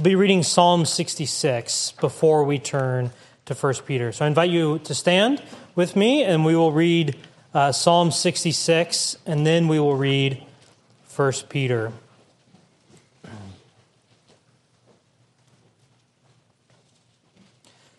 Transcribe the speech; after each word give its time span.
We'll 0.00 0.12
be 0.12 0.14
reading 0.14 0.42
Psalm 0.42 0.86
66 0.86 1.92
before 2.00 2.44
we 2.44 2.58
turn 2.58 3.10
to 3.44 3.52
1 3.52 3.74
Peter. 3.84 4.12
So 4.12 4.24
I 4.24 4.28
invite 4.28 4.48
you 4.48 4.78
to 4.78 4.94
stand 4.94 5.42
with 5.74 5.94
me 5.94 6.24
and 6.24 6.42
we 6.42 6.56
will 6.56 6.72
read 6.72 7.18
uh, 7.52 7.70
Psalm 7.72 8.10
66 8.10 9.18
and 9.26 9.46
then 9.46 9.68
we 9.68 9.78
will 9.78 9.96
read 9.96 10.42
1 11.14 11.32
Peter. 11.50 11.92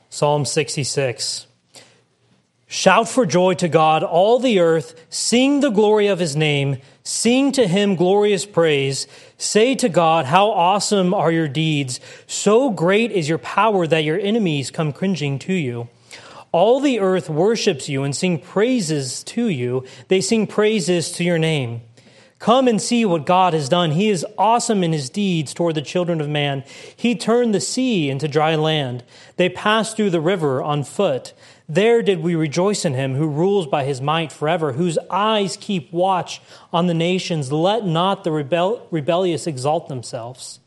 Psalm 0.09 0.43
66. 0.43 1.45
Shout 2.65 3.09
for 3.09 3.27
joy 3.27 3.53
to 3.55 3.67
God, 3.67 4.01
all 4.01 4.39
the 4.39 4.59
earth. 4.59 5.05
Sing 5.11 5.59
the 5.59 5.69
glory 5.69 6.07
of 6.07 6.17
his 6.17 6.35
name. 6.35 6.77
Sing 7.03 7.51
to 7.51 7.67
him 7.67 7.95
glorious 7.95 8.45
praise. 8.45 9.07
Say 9.41 9.73
to 9.73 9.89
God, 9.89 10.27
How 10.27 10.51
awesome 10.51 11.15
are 11.15 11.31
your 11.31 11.47
deeds! 11.47 11.99
So 12.27 12.69
great 12.69 13.11
is 13.11 13.27
your 13.27 13.39
power 13.39 13.87
that 13.87 14.03
your 14.03 14.19
enemies 14.19 14.69
come 14.69 14.93
cringing 14.93 15.39
to 15.39 15.53
you. 15.53 15.89
All 16.51 16.79
the 16.79 16.99
earth 16.99 17.27
worships 17.27 17.89
you 17.89 18.03
and 18.03 18.15
sing 18.15 18.37
praises 18.37 19.23
to 19.23 19.47
you. 19.47 19.83
They 20.09 20.21
sing 20.21 20.45
praises 20.45 21.11
to 21.13 21.23
your 21.23 21.39
name. 21.39 21.81
Come 22.37 22.67
and 22.67 22.79
see 22.79 23.03
what 23.03 23.25
God 23.25 23.53
has 23.53 23.67
done. 23.67 23.91
He 23.91 24.11
is 24.11 24.23
awesome 24.37 24.83
in 24.83 24.93
his 24.93 25.09
deeds 25.09 25.55
toward 25.55 25.73
the 25.73 25.81
children 25.81 26.21
of 26.21 26.29
man. 26.29 26.63
He 26.95 27.15
turned 27.15 27.55
the 27.55 27.59
sea 27.59 28.11
into 28.11 28.27
dry 28.27 28.53
land. 28.53 29.03
They 29.37 29.49
passed 29.49 29.97
through 29.97 30.11
the 30.11 30.21
river 30.21 30.61
on 30.61 30.83
foot. 30.83 31.33
There 31.73 32.01
did 32.01 32.21
we 32.21 32.35
rejoice 32.35 32.83
in 32.83 32.95
him 32.95 33.15
who 33.15 33.29
rules 33.29 33.65
by 33.65 33.85
his 33.85 34.01
might 34.01 34.33
forever, 34.33 34.73
whose 34.73 34.97
eyes 35.09 35.55
keep 35.55 35.93
watch 35.93 36.41
on 36.73 36.87
the 36.87 36.93
nations. 36.93 37.49
Let 37.49 37.85
not 37.85 38.25
the 38.25 38.31
rebel- 38.33 38.85
rebellious 38.91 39.47
exalt 39.47 39.87
themselves. 39.87 40.59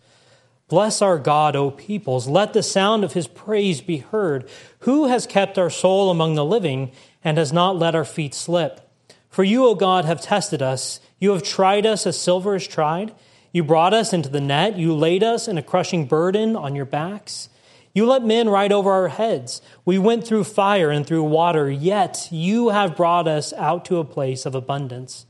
Bless 0.66 1.02
our 1.02 1.18
God, 1.18 1.56
O 1.56 1.70
peoples. 1.70 2.26
Let 2.26 2.54
the 2.54 2.62
sound 2.62 3.04
of 3.04 3.12
his 3.12 3.26
praise 3.26 3.82
be 3.82 3.98
heard. 3.98 4.48
Who 4.80 5.08
has 5.08 5.26
kept 5.26 5.58
our 5.58 5.68
soul 5.68 6.08
among 6.08 6.36
the 6.36 6.44
living 6.44 6.90
and 7.22 7.36
has 7.36 7.52
not 7.52 7.76
let 7.76 7.94
our 7.94 8.06
feet 8.06 8.32
slip? 8.32 8.80
For 9.28 9.44
you, 9.44 9.66
O 9.66 9.74
God, 9.74 10.06
have 10.06 10.22
tested 10.22 10.62
us. 10.62 11.00
You 11.18 11.32
have 11.32 11.42
tried 11.42 11.84
us 11.84 12.06
as 12.06 12.18
silver 12.18 12.54
is 12.54 12.66
tried. 12.66 13.14
You 13.52 13.62
brought 13.62 13.92
us 13.92 14.14
into 14.14 14.30
the 14.30 14.40
net. 14.40 14.78
You 14.78 14.94
laid 14.94 15.22
us 15.22 15.48
in 15.48 15.58
a 15.58 15.62
crushing 15.62 16.06
burden 16.06 16.56
on 16.56 16.74
your 16.74 16.86
backs. 16.86 17.50
You 17.94 18.06
let 18.06 18.24
men 18.24 18.48
ride 18.48 18.72
over 18.72 18.90
our 18.90 19.08
heads. 19.08 19.62
We 19.84 19.98
went 19.98 20.26
through 20.26 20.44
fire 20.44 20.90
and 20.90 21.06
through 21.06 21.22
water, 21.22 21.70
yet 21.70 22.28
you 22.32 22.70
have 22.70 22.96
brought 22.96 23.28
us 23.28 23.52
out 23.52 23.84
to 23.86 23.98
a 23.98 24.04
place 24.04 24.44
of 24.44 24.56
abundance. 24.56 25.26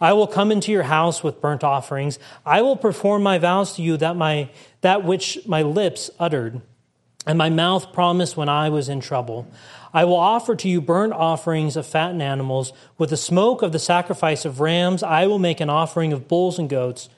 I 0.00 0.14
will 0.14 0.26
come 0.26 0.50
into 0.50 0.72
your 0.72 0.84
house 0.84 1.22
with 1.22 1.40
burnt 1.40 1.62
offerings. 1.62 2.18
I 2.46 2.62
will 2.62 2.76
perform 2.76 3.22
my 3.22 3.38
vows 3.38 3.74
to 3.74 3.82
you 3.82 3.96
that 3.98 4.16
my 4.16 4.48
that 4.80 5.04
which 5.04 5.40
my 5.46 5.62
lips 5.62 6.10
uttered 6.18 6.62
and 7.26 7.36
my 7.36 7.50
mouth 7.50 7.92
promised 7.92 8.36
when 8.36 8.48
I 8.48 8.70
was 8.70 8.88
in 8.88 9.00
trouble. 9.00 9.46
I 9.92 10.04
will 10.04 10.16
offer 10.16 10.54
to 10.56 10.68
you 10.68 10.80
burnt 10.80 11.12
offerings 11.12 11.76
of 11.76 11.86
fattened 11.86 12.22
animals. 12.22 12.72
With 12.96 13.10
the 13.10 13.16
smoke 13.16 13.60
of 13.60 13.72
the 13.72 13.78
sacrifice 13.78 14.44
of 14.44 14.60
rams, 14.60 15.02
I 15.02 15.26
will 15.26 15.38
make 15.38 15.60
an 15.60 15.68
offering 15.68 16.12
of 16.12 16.28
bulls 16.28 16.58
and 16.58 16.70
goats. 16.70 17.10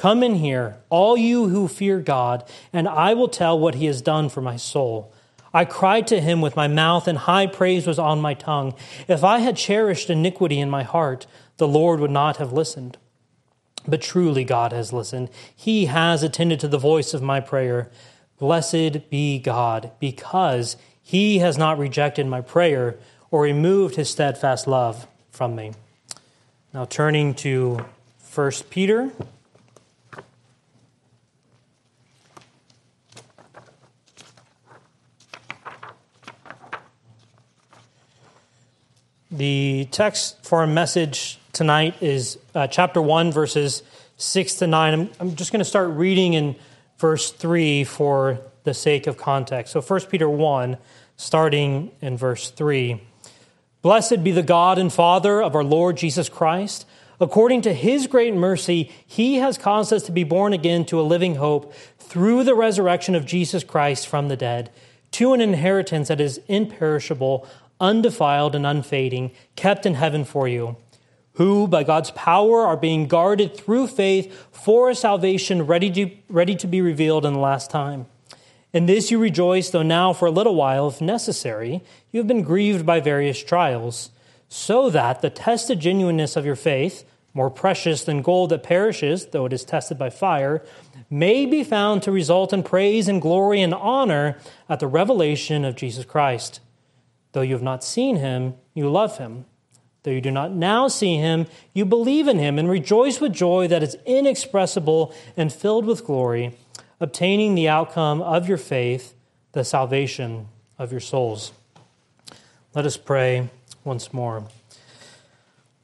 Come 0.00 0.22
in 0.22 0.36
here, 0.36 0.78
all 0.88 1.14
you 1.14 1.48
who 1.48 1.68
fear 1.68 2.00
God, 2.00 2.48
and 2.72 2.88
I 2.88 3.12
will 3.12 3.28
tell 3.28 3.58
what 3.58 3.74
he 3.74 3.84
has 3.84 4.00
done 4.00 4.30
for 4.30 4.40
my 4.40 4.56
soul. 4.56 5.12
I 5.52 5.66
cried 5.66 6.06
to 6.06 6.22
him 6.22 6.40
with 6.40 6.56
my 6.56 6.68
mouth, 6.68 7.06
and 7.06 7.18
high 7.18 7.46
praise 7.46 7.86
was 7.86 7.98
on 7.98 8.18
my 8.18 8.32
tongue. 8.32 8.72
If 9.08 9.22
I 9.22 9.40
had 9.40 9.58
cherished 9.58 10.08
iniquity 10.08 10.58
in 10.58 10.70
my 10.70 10.84
heart, 10.84 11.26
the 11.58 11.68
Lord 11.68 12.00
would 12.00 12.10
not 12.10 12.38
have 12.38 12.50
listened. 12.50 12.96
But 13.86 14.00
truly, 14.00 14.42
God 14.42 14.72
has 14.72 14.90
listened. 14.90 15.28
He 15.54 15.84
has 15.84 16.22
attended 16.22 16.60
to 16.60 16.68
the 16.68 16.78
voice 16.78 17.12
of 17.12 17.20
my 17.20 17.40
prayer. 17.40 17.90
Blessed 18.38 19.10
be 19.10 19.38
God, 19.38 19.90
because 20.00 20.78
he 21.02 21.40
has 21.40 21.58
not 21.58 21.76
rejected 21.76 22.26
my 22.26 22.40
prayer 22.40 22.96
or 23.30 23.42
removed 23.42 23.96
his 23.96 24.08
steadfast 24.08 24.66
love 24.66 25.06
from 25.30 25.54
me. 25.54 25.72
Now, 26.72 26.86
turning 26.86 27.34
to 27.34 27.84
1 28.34 28.50
Peter. 28.70 29.10
The 39.32 39.86
text 39.92 40.44
for 40.44 40.58
our 40.58 40.66
message 40.66 41.38
tonight 41.52 42.02
is 42.02 42.36
uh, 42.52 42.66
chapter 42.66 43.00
1, 43.00 43.30
verses 43.30 43.84
6 44.16 44.54
to 44.56 44.66
9. 44.66 44.92
I'm, 44.92 45.10
I'm 45.20 45.36
just 45.36 45.52
going 45.52 45.60
to 45.60 45.64
start 45.64 45.90
reading 45.90 46.34
in 46.34 46.56
verse 46.98 47.30
3 47.30 47.84
for 47.84 48.40
the 48.64 48.74
sake 48.74 49.06
of 49.06 49.16
context. 49.16 49.72
So 49.72 49.80
1 49.80 50.00
Peter 50.06 50.28
1, 50.28 50.78
starting 51.16 51.92
in 52.00 52.16
verse 52.16 52.50
3. 52.50 53.00
Blessed 53.82 54.24
be 54.24 54.32
the 54.32 54.42
God 54.42 54.78
and 54.78 54.92
Father 54.92 55.40
of 55.40 55.54
our 55.54 55.62
Lord 55.62 55.96
Jesus 55.96 56.28
Christ. 56.28 56.84
According 57.20 57.62
to 57.62 57.72
his 57.72 58.08
great 58.08 58.34
mercy, 58.34 58.90
he 59.06 59.36
has 59.36 59.56
caused 59.56 59.92
us 59.92 60.02
to 60.04 60.12
be 60.12 60.24
born 60.24 60.52
again 60.52 60.84
to 60.86 61.00
a 61.00 61.02
living 61.02 61.36
hope 61.36 61.72
through 62.00 62.42
the 62.42 62.56
resurrection 62.56 63.14
of 63.14 63.26
Jesus 63.26 63.62
Christ 63.62 64.08
from 64.08 64.26
the 64.26 64.36
dead, 64.36 64.72
to 65.12 65.34
an 65.34 65.40
inheritance 65.40 66.08
that 66.08 66.20
is 66.20 66.40
imperishable 66.48 67.46
undefiled 67.80 68.54
and 68.54 68.66
unfading, 68.66 69.32
kept 69.56 69.86
in 69.86 69.94
heaven 69.94 70.24
for 70.24 70.46
you, 70.46 70.76
who 71.34 71.66
by 71.66 71.82
God's 71.82 72.10
power 72.12 72.60
are 72.60 72.76
being 72.76 73.06
guarded 73.06 73.56
through 73.56 73.86
faith 73.86 74.48
for 74.52 74.90
a 74.90 74.94
salvation 74.94 75.66
ready 75.66 75.90
to, 75.90 76.10
ready 76.28 76.54
to 76.56 76.66
be 76.66 76.80
revealed 76.82 77.24
in 77.24 77.32
the 77.32 77.38
last 77.38 77.70
time. 77.70 78.06
In 78.72 78.86
this 78.86 79.10
you 79.10 79.18
rejoice, 79.18 79.70
though 79.70 79.82
now 79.82 80.12
for 80.12 80.26
a 80.26 80.30
little 80.30 80.54
while, 80.54 80.88
if 80.88 81.00
necessary, 81.00 81.82
you 82.12 82.20
have 82.20 82.28
been 82.28 82.42
grieved 82.42 82.86
by 82.86 83.00
various 83.00 83.42
trials, 83.42 84.10
so 84.48 84.90
that 84.90 85.22
the 85.22 85.30
tested 85.30 85.80
genuineness 85.80 86.36
of 86.36 86.46
your 86.46 86.56
faith, 86.56 87.04
more 87.34 87.50
precious 87.50 88.04
than 88.04 88.22
gold 88.22 88.50
that 88.50 88.62
perishes, 88.62 89.26
though 89.26 89.46
it 89.46 89.52
is 89.52 89.64
tested 89.64 89.98
by 89.98 90.10
fire, 90.10 90.62
may 91.08 91.46
be 91.46 91.64
found 91.64 92.02
to 92.02 92.12
result 92.12 92.52
in 92.52 92.62
praise 92.62 93.08
and 93.08 93.22
glory 93.22 93.60
and 93.60 93.74
honor 93.74 94.38
at 94.68 94.80
the 94.80 94.86
revelation 94.86 95.64
of 95.64 95.76
Jesus 95.76 96.04
Christ. 96.04 96.60
Though 97.32 97.42
you 97.42 97.54
have 97.54 97.62
not 97.62 97.84
seen 97.84 98.16
him, 98.16 98.54
you 98.74 98.90
love 98.90 99.18
him. 99.18 99.44
Though 100.02 100.10
you 100.10 100.20
do 100.20 100.30
not 100.30 100.52
now 100.52 100.88
see 100.88 101.16
him, 101.16 101.46
you 101.74 101.84
believe 101.84 102.26
in 102.26 102.38
him 102.38 102.58
and 102.58 102.68
rejoice 102.68 103.20
with 103.20 103.32
joy 103.32 103.68
that 103.68 103.82
is 103.82 103.96
inexpressible 104.06 105.14
and 105.36 105.52
filled 105.52 105.84
with 105.84 106.04
glory, 106.04 106.56
obtaining 106.98 107.54
the 107.54 107.68
outcome 107.68 108.22
of 108.22 108.48
your 108.48 108.58
faith, 108.58 109.14
the 109.52 109.64
salvation 109.64 110.48
of 110.78 110.90
your 110.90 111.00
souls. 111.00 111.52
Let 112.74 112.86
us 112.86 112.96
pray 112.96 113.50
once 113.84 114.12
more. 114.12 114.44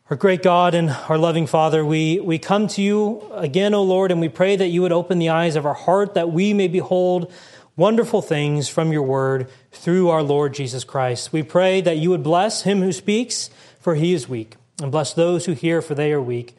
Our 0.09 0.17
great 0.17 0.43
God 0.43 0.75
and 0.75 0.91
our 1.09 1.19
loving 1.19 1.49
Father, 1.49 1.85
we, 1.85 2.21
we 2.21 2.39
come 2.39 2.69
to 2.69 2.81
you 2.81 3.29
again, 3.33 3.75
O 3.75 3.83
Lord, 3.83 4.13
and 4.13 4.21
we 4.21 4.29
pray 4.29 4.55
that 4.55 4.69
you 4.69 4.83
would 4.83 4.93
open 4.93 5.19
the 5.19 5.31
eyes 5.31 5.57
of 5.57 5.67
our 5.67 5.75
heart 5.75 6.15
that 6.15 6.31
we 6.31 6.55
may 6.55 6.69
behold 6.69 7.33
wonderful 7.77 8.23
things 8.23 8.69
from 8.69 8.93
your 8.93 9.03
word 9.03 9.49
through 9.71 10.09
our 10.09 10.23
Lord 10.23 10.55
Jesus 10.55 10.83
Christ. 10.83 11.33
We 11.33 11.43
pray 11.43 11.81
that 11.83 11.99
you 11.99 12.11
would 12.11 12.23
bless 12.23 12.63
him 12.63 12.81
who 12.81 12.93
speaks, 12.93 13.51
for 13.79 13.95
he 13.95 14.15
is 14.15 14.29
weak, 14.29 14.57
and 14.83 14.91
bless 14.91 15.13
those 15.13 15.47
who 15.47 15.53
hear, 15.53 15.83
for 15.83 15.95
they 15.95 16.13
are 16.13 16.23
weak. 16.23 16.57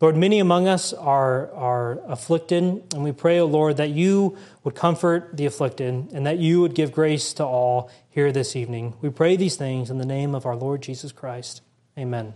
Lord, 0.00 0.16
many 0.16 0.38
among 0.38 0.66
us 0.66 0.92
are, 0.92 1.52
are 1.54 2.00
afflicted, 2.06 2.62
and 2.92 3.04
we 3.04 3.12
pray, 3.12 3.38
O 3.38 3.44
oh 3.44 3.46
Lord, 3.46 3.76
that 3.76 3.90
you 3.90 4.36
would 4.64 4.74
comfort 4.74 5.36
the 5.36 5.46
afflicted 5.46 6.12
and 6.12 6.26
that 6.26 6.38
you 6.38 6.60
would 6.60 6.74
give 6.74 6.92
grace 6.92 7.32
to 7.34 7.44
all 7.44 7.90
here 8.10 8.32
this 8.32 8.56
evening. 8.56 8.94
We 9.00 9.10
pray 9.10 9.36
these 9.36 9.56
things 9.56 9.90
in 9.90 9.98
the 9.98 10.06
name 10.06 10.34
of 10.34 10.46
our 10.46 10.56
Lord 10.56 10.82
Jesus 10.82 11.12
Christ. 11.12 11.62
Amen. 11.96 12.34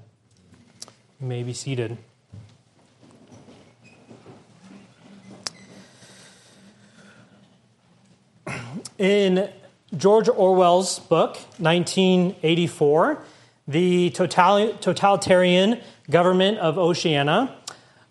You 1.20 1.26
may 1.26 1.42
be 1.42 1.52
seated. 1.52 1.98
In 8.98 9.48
George 9.96 10.28
Orwell's 10.28 10.98
book, 10.98 11.36
1984, 11.58 13.22
the 13.68 14.10
totalitarian 14.10 15.80
government 16.10 16.58
of 16.58 16.76
Oceania, 16.76 17.54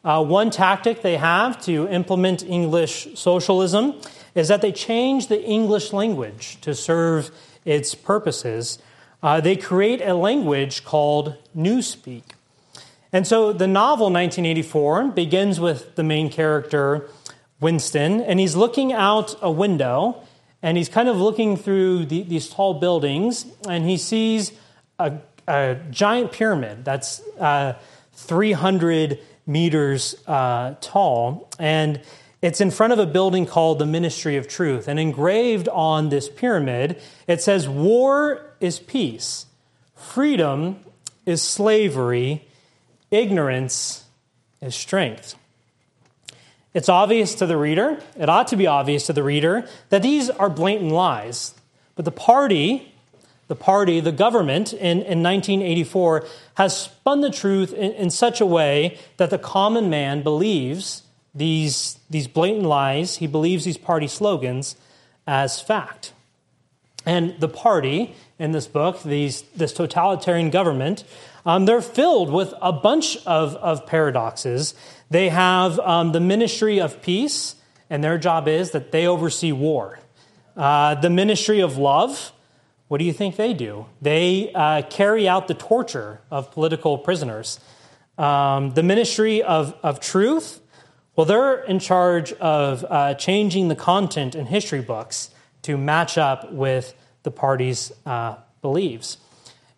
uh, 0.06 0.24
one 0.24 0.50
tactic 0.50 1.02
they 1.02 1.18
have 1.18 1.62
to 1.66 1.90
implement 1.90 2.42
English 2.42 3.10
socialism 3.16 3.96
is 4.34 4.48
that 4.48 4.62
they 4.62 4.72
change 4.72 5.28
the 5.28 5.44
English 5.44 5.92
language 5.92 6.62
to 6.62 6.74
serve 6.74 7.32
its 7.66 7.94
purposes. 7.94 8.80
Uh, 9.22 9.42
they 9.42 9.58
create 9.58 10.00
a 10.00 10.14
language 10.14 10.86
called 10.86 11.36
Newspeak. 11.54 12.24
And 13.12 13.28
so 13.28 13.52
the 13.52 13.68
novel 13.68 14.06
1984 14.06 15.10
begins 15.10 15.60
with 15.60 15.96
the 15.96 16.04
main 16.04 16.30
character, 16.30 17.10
Winston, 17.60 18.22
and 18.22 18.40
he's 18.40 18.56
looking 18.56 18.94
out 18.94 19.36
a 19.42 19.52
window 19.52 20.24
and 20.62 20.78
he's 20.78 20.90
kind 20.90 21.08
of 21.08 21.18
looking 21.18 21.56
through 21.56 22.06
the, 22.06 22.24
these 22.24 22.50
tall 22.50 22.76
buildings, 22.76 23.46
and 23.68 23.86
he 23.86 23.98
sees 23.98 24.52
a, 25.00 25.18
a 25.48 25.78
giant 25.92 26.32
pyramid 26.32 26.84
that's 26.84 27.22
uh, 27.40 27.74
300 28.14 29.20
meters 29.46 30.16
uh, 30.28 30.76
tall. 30.82 31.50
And 31.60 32.02
it's 32.42 32.62
in 32.62 32.72
front 32.72 32.94
of 32.94 33.00
a 33.00 33.06
building 33.06 33.46
called 33.46 33.80
the 33.80 33.86
Ministry 33.86 34.36
of 34.38 34.48
Truth. 34.48 34.88
And 34.88 35.00
engraved 35.00 35.70
on 35.70 36.10
this 36.10 36.30
pyramid, 36.30 37.02
it 37.28 37.42
says, 37.42 37.68
War 37.70 38.54
is 38.60 38.80
peace, 38.80 39.46
freedom 39.96 40.80
is 41.26 41.42
slavery, 41.42 42.48
ignorance 43.12 44.06
is 44.62 44.76
strength. 44.76 45.36
It's 46.74 46.90
obvious 46.90 47.34
to 47.36 47.46
the 47.46 47.58
reader, 47.58 48.00
it 48.20 48.30
ought 48.30 48.48
to 48.50 48.56
be 48.56 48.68
obvious 48.68 49.06
to 49.08 49.14
the 49.14 49.24
reader, 49.24 49.68
that 49.90 50.04
these 50.04 50.30
are 50.30 50.50
blatant 50.50 50.92
lies. 50.92 51.54
But 51.96 52.06
the 52.06 52.12
party, 52.12 52.94
the 53.48 53.56
party, 53.56 54.00
the 54.00 54.12
government 54.12 54.74
in, 54.74 55.00
in 55.00 55.24
1984 55.24 56.26
has 56.56 56.78
spun 56.78 57.22
the 57.22 57.32
truth 57.32 57.74
in, 57.74 57.94
in 57.94 58.10
such 58.10 58.42
a 58.42 58.46
way 58.46 59.00
that 59.18 59.30
the 59.30 59.40
common 59.40 59.90
man 59.90 60.22
believes 60.22 61.04
these, 61.34 62.00
these 62.10 62.28
blatant 62.28 62.66
lies, 62.66 63.18
he 63.18 63.28
believes 63.28 63.64
these 63.64 63.78
party 63.78 64.08
slogans 64.08 64.76
as 65.26 65.62
fact. 65.62 66.14
And 67.06 67.40
the 67.40 67.48
party 67.48 68.16
in 68.38 68.52
this 68.52 68.68
book, 68.68 69.02
these, 69.04 69.44
this 69.56 69.72
totalitarian 69.72 70.50
government, 70.50 71.04
um, 71.46 71.66
they're 71.66 71.82
filled 71.82 72.30
with 72.32 72.54
a 72.62 72.74
bunch 72.74 73.18
of, 73.26 73.56
of 73.56 73.86
paradoxes. 73.86 74.74
They 75.10 75.30
have 75.30 75.80
um, 75.80 76.12
the 76.12 76.20
ministry 76.20 76.80
of 76.80 77.02
peace, 77.02 77.56
and 77.90 78.04
their 78.04 78.18
job 78.18 78.48
is 78.48 78.72
that 78.72 78.92
they 78.92 79.08
oversee 79.08 79.52
war. 79.52 80.00
Uh, 80.56 80.96
the 80.96 81.10
ministry 81.10 81.62
of 81.62 81.78
love, 81.78 82.34
what 82.88 82.98
do 82.98 83.06
you 83.06 83.14
think 83.14 83.36
they 83.36 83.54
do? 83.54 83.86
They 84.02 84.52
uh, 84.54 84.82
carry 84.84 85.28
out 85.28 85.48
the 85.48 85.54
torture 85.54 86.20
of 86.30 86.52
political 86.52 86.98
prisoners. 86.98 87.60
Um, 88.18 88.72
the 88.72 88.84
ministry 88.84 89.44
of, 89.44 89.76
of 89.84 90.00
truth, 90.00 90.60
well, 91.16 91.26
they're 91.26 91.64
in 91.64 91.80
charge 91.80 92.34
of 92.34 92.86
uh, 92.90 93.14
changing 93.14 93.68
the 93.68 93.76
content 93.76 94.36
in 94.36 94.48
history 94.48 94.82
books 94.82 95.30
to 95.62 95.78
match 95.78 96.18
up 96.18 96.52
with 96.52 96.96
the 97.24 97.32
party's 97.32 97.92
uh, 98.06 98.36
beliefs. 98.62 99.18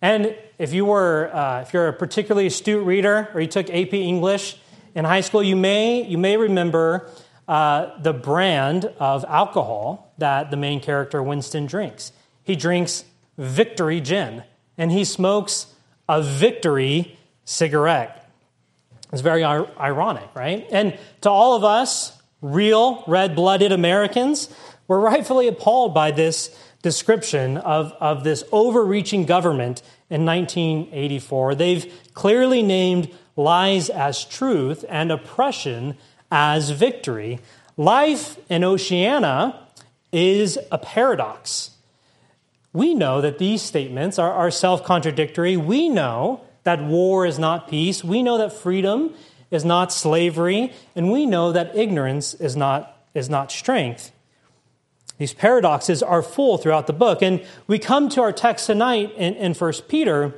And 0.01 0.35
if 0.57 0.73
you 0.73 0.85
were, 0.85 1.29
uh, 1.33 1.61
if 1.61 1.73
you're 1.73 1.87
a 1.87 1.93
particularly 1.93 2.47
astute 2.47 2.85
reader 2.85 3.29
or 3.33 3.41
you 3.41 3.47
took 3.47 3.69
AP 3.69 3.93
English 3.93 4.57
in 4.95 5.05
high 5.05 5.21
school, 5.21 5.43
you 5.43 5.55
may 5.55 6.03
you 6.03 6.17
may 6.17 6.37
remember 6.37 7.09
uh, 7.47 7.99
the 8.01 8.13
brand 8.13 8.85
of 8.99 9.25
alcohol 9.27 10.13
that 10.17 10.51
the 10.51 10.57
main 10.57 10.79
character 10.79 11.21
Winston 11.23 11.65
drinks. 11.65 12.11
He 12.43 12.55
drinks 12.55 13.05
Victory 13.37 14.01
Gin, 14.01 14.43
and 14.77 14.91
he 14.91 15.03
smokes 15.03 15.73
a 16.07 16.21
Victory 16.21 17.17
cigarette. 17.45 18.29
It's 19.11 19.21
very 19.21 19.43
ironic, 19.43 20.29
right? 20.35 20.67
And 20.71 20.97
to 21.21 21.29
all 21.29 21.55
of 21.55 21.63
us, 21.63 22.19
real 22.41 23.03
red 23.07 23.35
blooded 23.35 23.71
Americans, 23.71 24.53
we're 24.87 24.99
rightfully 24.99 25.47
appalled 25.47 25.93
by 25.93 26.11
this 26.11 26.55
description 26.81 27.57
of, 27.57 27.93
of 27.99 28.23
this 28.23 28.43
overreaching 28.51 29.25
government 29.25 29.81
in 30.09 30.25
1984. 30.25 31.55
They've 31.55 31.93
clearly 32.19 32.61
named 32.61 33.09
lies 33.37 33.89
as 33.89 34.25
truth 34.25 34.83
and 34.89 35.09
oppression 35.09 35.95
as 36.29 36.69
victory. 36.71 37.39
Life 37.77 38.37
in 38.49 38.61
Oceania 38.65 39.57
is 40.11 40.59
a 40.69 40.77
paradox. 40.77 41.71
We 42.73 42.93
know 42.93 43.21
that 43.21 43.37
these 43.39 43.61
statements 43.61 44.19
are, 44.19 44.33
are 44.33 44.51
self 44.51 44.83
contradictory. 44.83 45.55
We 45.55 45.87
know 45.87 46.41
that 46.63 46.83
war 46.83 47.25
is 47.25 47.39
not 47.39 47.69
peace. 47.69 48.03
We 48.03 48.21
know 48.21 48.37
that 48.39 48.51
freedom 48.51 49.13
is 49.49 49.63
not 49.63 49.93
slavery. 49.93 50.73
And 50.97 51.13
we 51.13 51.25
know 51.25 51.53
that 51.53 51.73
ignorance 51.73 52.33
is 52.33 52.57
not, 52.57 53.01
is 53.13 53.29
not 53.29 53.49
strength. 53.49 54.11
These 55.19 55.33
paradoxes 55.33 56.03
are 56.03 56.21
full 56.21 56.57
throughout 56.57 56.85
the 56.85 56.93
book. 56.93 57.21
And 57.21 57.45
we 57.65 57.79
come 57.79 58.09
to 58.09 58.21
our 58.21 58.33
text 58.33 58.65
tonight 58.65 59.13
in, 59.15 59.35
in 59.35 59.53
1 59.53 59.73
Peter, 59.87 60.37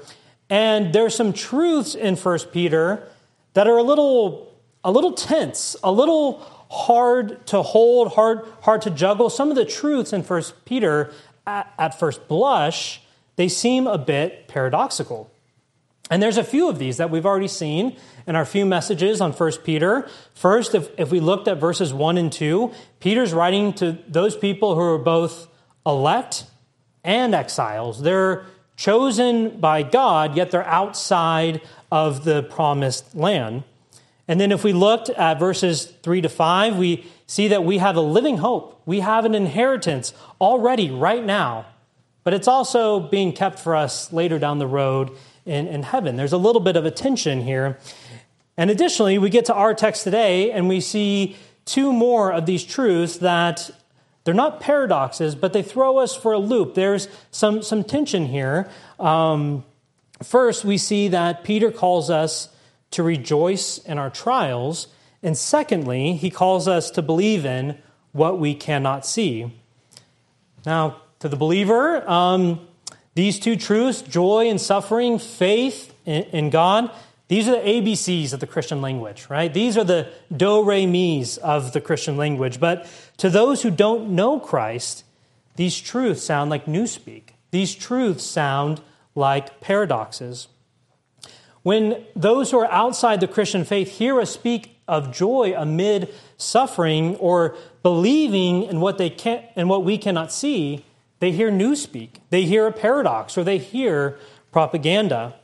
and 0.51 0.91
there's 0.91 1.15
some 1.15 1.31
truths 1.31 1.95
in 1.95 2.17
1 2.17 2.39
Peter 2.51 3.07
that 3.53 3.67
are 3.67 3.77
a 3.77 3.83
little, 3.83 4.53
a 4.83 4.91
little 4.91 5.13
tense, 5.13 5.77
a 5.81 5.91
little 5.91 6.39
hard 6.69 7.47
to 7.47 7.61
hold, 7.61 8.11
hard, 8.13 8.45
hard 8.61 8.81
to 8.81 8.89
juggle. 8.89 9.29
Some 9.29 9.49
of 9.49 9.55
the 9.55 9.63
truths 9.63 10.11
in 10.11 10.23
1 10.23 10.43
Peter, 10.65 11.13
at, 11.47 11.73
at 11.79 11.97
first 11.97 12.27
blush, 12.27 13.01
they 13.37 13.47
seem 13.47 13.87
a 13.87 13.97
bit 13.97 14.49
paradoxical. 14.49 15.31
And 16.09 16.21
there's 16.21 16.37
a 16.37 16.43
few 16.43 16.67
of 16.67 16.79
these 16.79 16.97
that 16.97 17.09
we've 17.09 17.25
already 17.25 17.47
seen 17.47 17.95
in 18.27 18.35
our 18.35 18.43
few 18.43 18.65
messages 18.65 19.21
on 19.21 19.31
1 19.31 19.51
Peter. 19.63 20.09
First, 20.33 20.75
if, 20.75 20.89
if 20.99 21.11
we 21.11 21.21
looked 21.21 21.47
at 21.47 21.59
verses 21.59 21.93
1 21.93 22.17
and 22.17 22.29
2, 22.29 22.73
Peter's 22.99 23.33
writing 23.33 23.71
to 23.75 23.97
those 24.05 24.35
people 24.35 24.75
who 24.75 24.81
are 24.81 24.97
both 24.97 25.47
elect 25.85 26.43
and 27.05 27.33
exiles. 27.33 28.01
They're 28.01 28.45
chosen 28.81 29.59
by 29.59 29.83
God, 29.83 30.35
yet 30.35 30.49
they're 30.49 30.65
outside 30.65 31.61
of 31.91 32.23
the 32.23 32.41
promised 32.41 33.15
land. 33.15 33.63
And 34.27 34.41
then 34.41 34.51
if 34.51 34.63
we 34.63 34.73
looked 34.73 35.09
at 35.11 35.37
verses 35.37 35.85
3 35.85 36.21
to 36.21 36.29
5, 36.29 36.77
we 36.77 37.05
see 37.27 37.49
that 37.49 37.63
we 37.63 37.77
have 37.77 37.95
a 37.95 38.01
living 38.01 38.37
hope. 38.37 38.81
We 38.87 39.01
have 39.01 39.23
an 39.23 39.35
inheritance 39.35 40.13
already 40.39 40.89
right 40.89 41.23
now, 41.23 41.67
but 42.23 42.33
it's 42.33 42.47
also 42.47 42.99
being 42.99 43.33
kept 43.33 43.59
for 43.59 43.75
us 43.75 44.11
later 44.11 44.39
down 44.39 44.57
the 44.57 44.65
road 44.65 45.11
in, 45.45 45.67
in 45.67 45.83
heaven. 45.83 46.15
There's 46.15 46.33
a 46.33 46.37
little 46.37 46.61
bit 46.61 46.75
of 46.75 46.83
a 46.83 46.91
tension 46.91 47.43
here. 47.43 47.77
And 48.57 48.71
additionally, 48.71 49.19
we 49.19 49.29
get 49.29 49.45
to 49.45 49.53
our 49.53 49.75
text 49.75 50.03
today 50.03 50.51
and 50.51 50.67
we 50.67 50.81
see 50.81 51.35
two 51.65 51.93
more 51.93 52.33
of 52.33 52.47
these 52.47 52.63
truths 52.63 53.17
that 53.17 53.69
they're 54.23 54.33
not 54.33 54.59
paradoxes, 54.59 55.35
but 55.35 55.53
they 55.53 55.63
throw 55.63 55.97
us 55.97 56.15
for 56.15 56.33
a 56.33 56.39
loop. 56.39 56.75
There's 56.75 57.07
some, 57.31 57.61
some 57.63 57.83
tension 57.83 58.27
here. 58.27 58.69
Um, 58.99 59.65
first, 60.21 60.63
we 60.63 60.77
see 60.77 61.07
that 61.07 61.43
Peter 61.43 61.71
calls 61.71 62.09
us 62.09 62.49
to 62.91 63.03
rejoice 63.03 63.79
in 63.79 63.97
our 63.97 64.09
trials. 64.09 64.87
And 65.23 65.37
secondly, 65.37 66.13
he 66.13 66.29
calls 66.29 66.67
us 66.67 66.91
to 66.91 67.01
believe 67.01 67.45
in 67.45 67.77
what 68.11 68.37
we 68.37 68.53
cannot 68.53 69.05
see. 69.05 69.51
Now, 70.65 71.01
to 71.19 71.29
the 71.29 71.35
believer, 71.35 72.07
um, 72.09 72.67
these 73.15 73.39
two 73.39 73.55
truths, 73.55 74.01
joy 74.01 74.49
and 74.49 74.59
suffering, 74.59 75.19
faith 75.19 75.93
in 76.05 76.49
God, 76.49 76.91
these 77.31 77.47
are 77.47 77.51
the 77.51 77.65
ABCs 77.65 78.33
of 78.33 78.41
the 78.41 78.45
Christian 78.45 78.81
language, 78.81 79.27
right? 79.29 79.53
These 79.53 79.77
are 79.77 79.85
the 79.85 80.09
do, 80.35 80.65
re, 80.65 80.85
mi's 80.85 81.37
of 81.37 81.71
the 81.71 81.79
Christian 81.79 82.17
language. 82.17 82.59
But 82.59 82.85
to 83.15 83.29
those 83.29 83.61
who 83.61 83.71
don't 83.71 84.09
know 84.09 84.37
Christ, 84.37 85.05
these 85.55 85.79
truths 85.79 86.23
sound 86.23 86.49
like 86.49 86.65
newspeak. 86.65 87.29
These 87.51 87.73
truths 87.73 88.25
sound 88.25 88.81
like 89.15 89.61
paradoxes. 89.61 90.49
When 91.63 92.03
those 92.17 92.51
who 92.51 92.59
are 92.59 92.69
outside 92.69 93.21
the 93.21 93.29
Christian 93.29 93.63
faith 93.63 93.91
hear 93.91 94.19
us 94.19 94.31
speak 94.31 94.75
of 94.85 95.13
joy 95.13 95.53
amid 95.55 96.13
suffering 96.35 97.15
or 97.15 97.55
believing 97.81 98.63
in 98.63 98.81
what 98.81 98.97
they 98.97 99.09
can 99.09 99.45
in 99.55 99.69
what 99.69 99.85
we 99.85 99.97
cannot 99.97 100.33
see, 100.33 100.83
they 101.19 101.31
hear 101.31 101.49
newspeak, 101.49 102.09
they 102.29 102.43
hear 102.43 102.67
a 102.67 102.73
paradox, 102.73 103.37
or 103.37 103.45
they 103.45 103.57
hear 103.57 104.19
propaganda. 104.51 105.35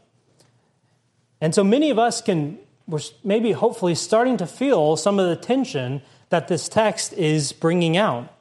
And 1.41 1.53
so 1.53 1.63
many 1.63 1.89
of 1.89 1.99
us 1.99 2.21
can, 2.21 2.57
we're 2.87 2.99
maybe 3.23 3.51
hopefully 3.51 3.95
starting 3.95 4.37
to 4.37 4.47
feel 4.47 4.95
some 4.95 5.19
of 5.19 5.27
the 5.29 5.35
tension 5.35 6.01
that 6.29 6.47
this 6.47 6.67
text 6.67 7.13
is 7.13 7.51
bringing 7.51 7.97
out. 7.97 8.33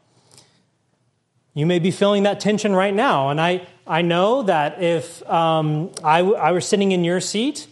You 1.55 1.67
may 1.67 1.79
be 1.79 1.91
feeling 1.91 2.25
that 2.25 2.41
tension 2.41 2.75
right 2.75 2.95
now. 2.95 3.31
And 3.31 3.41
I, 3.41 3.67
I 3.87 4.03
know 4.03 4.43
that 4.43 4.83
if 4.83 5.27
um, 5.29 5.91
I, 6.05 6.21
I 6.21 6.53
were 6.53 6.61
sitting 6.61 6.93
in 6.93 7.05
your 7.05 7.21
seat, 7.21 7.67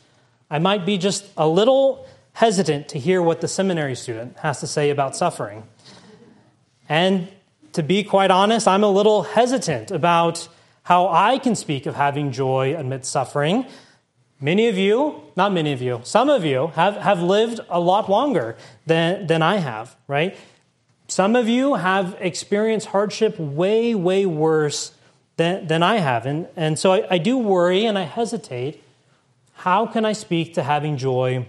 I 0.50 0.58
might 0.58 0.86
be 0.86 0.98
just 0.98 1.26
a 1.36 1.46
little 1.46 2.06
hesitant 2.32 2.88
to 2.88 2.98
hear 2.98 3.20
what 3.22 3.40
the 3.40 3.48
seminary 3.48 3.94
student 3.94 4.38
has 4.38 4.60
to 4.60 4.66
say 4.66 4.90
about 4.90 5.16
suffering. 5.16 5.64
And 6.88 7.28
to 7.72 7.82
be 7.82 8.04
quite 8.04 8.30
honest, 8.30 8.68
I'm 8.68 8.84
a 8.84 8.90
little 8.90 9.22
hesitant 9.22 9.90
about 9.90 10.48
how 10.82 11.08
I 11.08 11.38
can 11.38 11.54
speak 11.54 11.86
of 11.86 11.94
having 11.94 12.30
joy 12.30 12.76
amidst 12.76 13.10
suffering. 13.10 13.66
Many 14.44 14.68
of 14.68 14.76
you, 14.76 15.22
not 15.36 15.54
many 15.54 15.72
of 15.72 15.80
you, 15.80 16.02
some 16.04 16.28
of 16.28 16.44
you 16.44 16.66
have, 16.74 16.96
have 16.96 17.22
lived 17.22 17.60
a 17.70 17.80
lot 17.80 18.10
longer 18.10 18.56
than, 18.84 19.26
than 19.26 19.40
I 19.40 19.56
have, 19.56 19.96
right? 20.06 20.36
Some 21.08 21.34
of 21.34 21.48
you 21.48 21.76
have 21.76 22.14
experienced 22.20 22.88
hardship 22.88 23.38
way, 23.38 23.94
way 23.94 24.26
worse 24.26 24.92
than, 25.38 25.66
than 25.66 25.82
I 25.82 25.96
have. 25.96 26.26
And, 26.26 26.46
and 26.56 26.78
so 26.78 26.92
I, 26.92 27.06
I 27.12 27.16
do 27.16 27.38
worry 27.38 27.86
and 27.86 27.98
I 27.98 28.02
hesitate. 28.02 28.84
How 29.54 29.86
can 29.86 30.04
I 30.04 30.12
speak 30.12 30.52
to 30.54 30.62
having 30.62 30.98
joy 30.98 31.48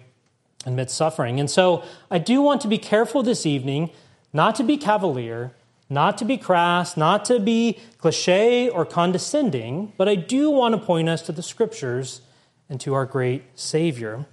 amidst 0.65 0.95
suffering? 0.95 1.37
And 1.37 1.51
so 1.51 1.83
I 2.09 2.17
do 2.17 2.41
want 2.41 2.61
to 2.61 2.69
be 2.69 2.77
careful 2.77 3.23
this 3.23 3.45
evening, 3.45 3.89
not 4.31 4.55
to 4.55 4.63
be 4.63 4.77
cavalier, 4.77 5.51
not 5.89 6.17
to 6.19 6.23
be 6.23 6.37
crass, 6.37 6.95
not 6.95 7.25
to 7.25 7.41
be 7.41 7.77
cliche 7.97 8.69
or 8.69 8.85
condescending, 8.85 9.91
but 9.97 10.07
I 10.07 10.15
do 10.15 10.49
want 10.49 10.75
to 10.75 10.79
point 10.79 11.09
us 11.09 11.21
to 11.23 11.33
the 11.33 11.43
scriptures 11.43 12.21
and 12.69 12.79
to 12.81 12.93
our 12.93 13.05
great 13.05 13.43
Savior. 13.55 14.25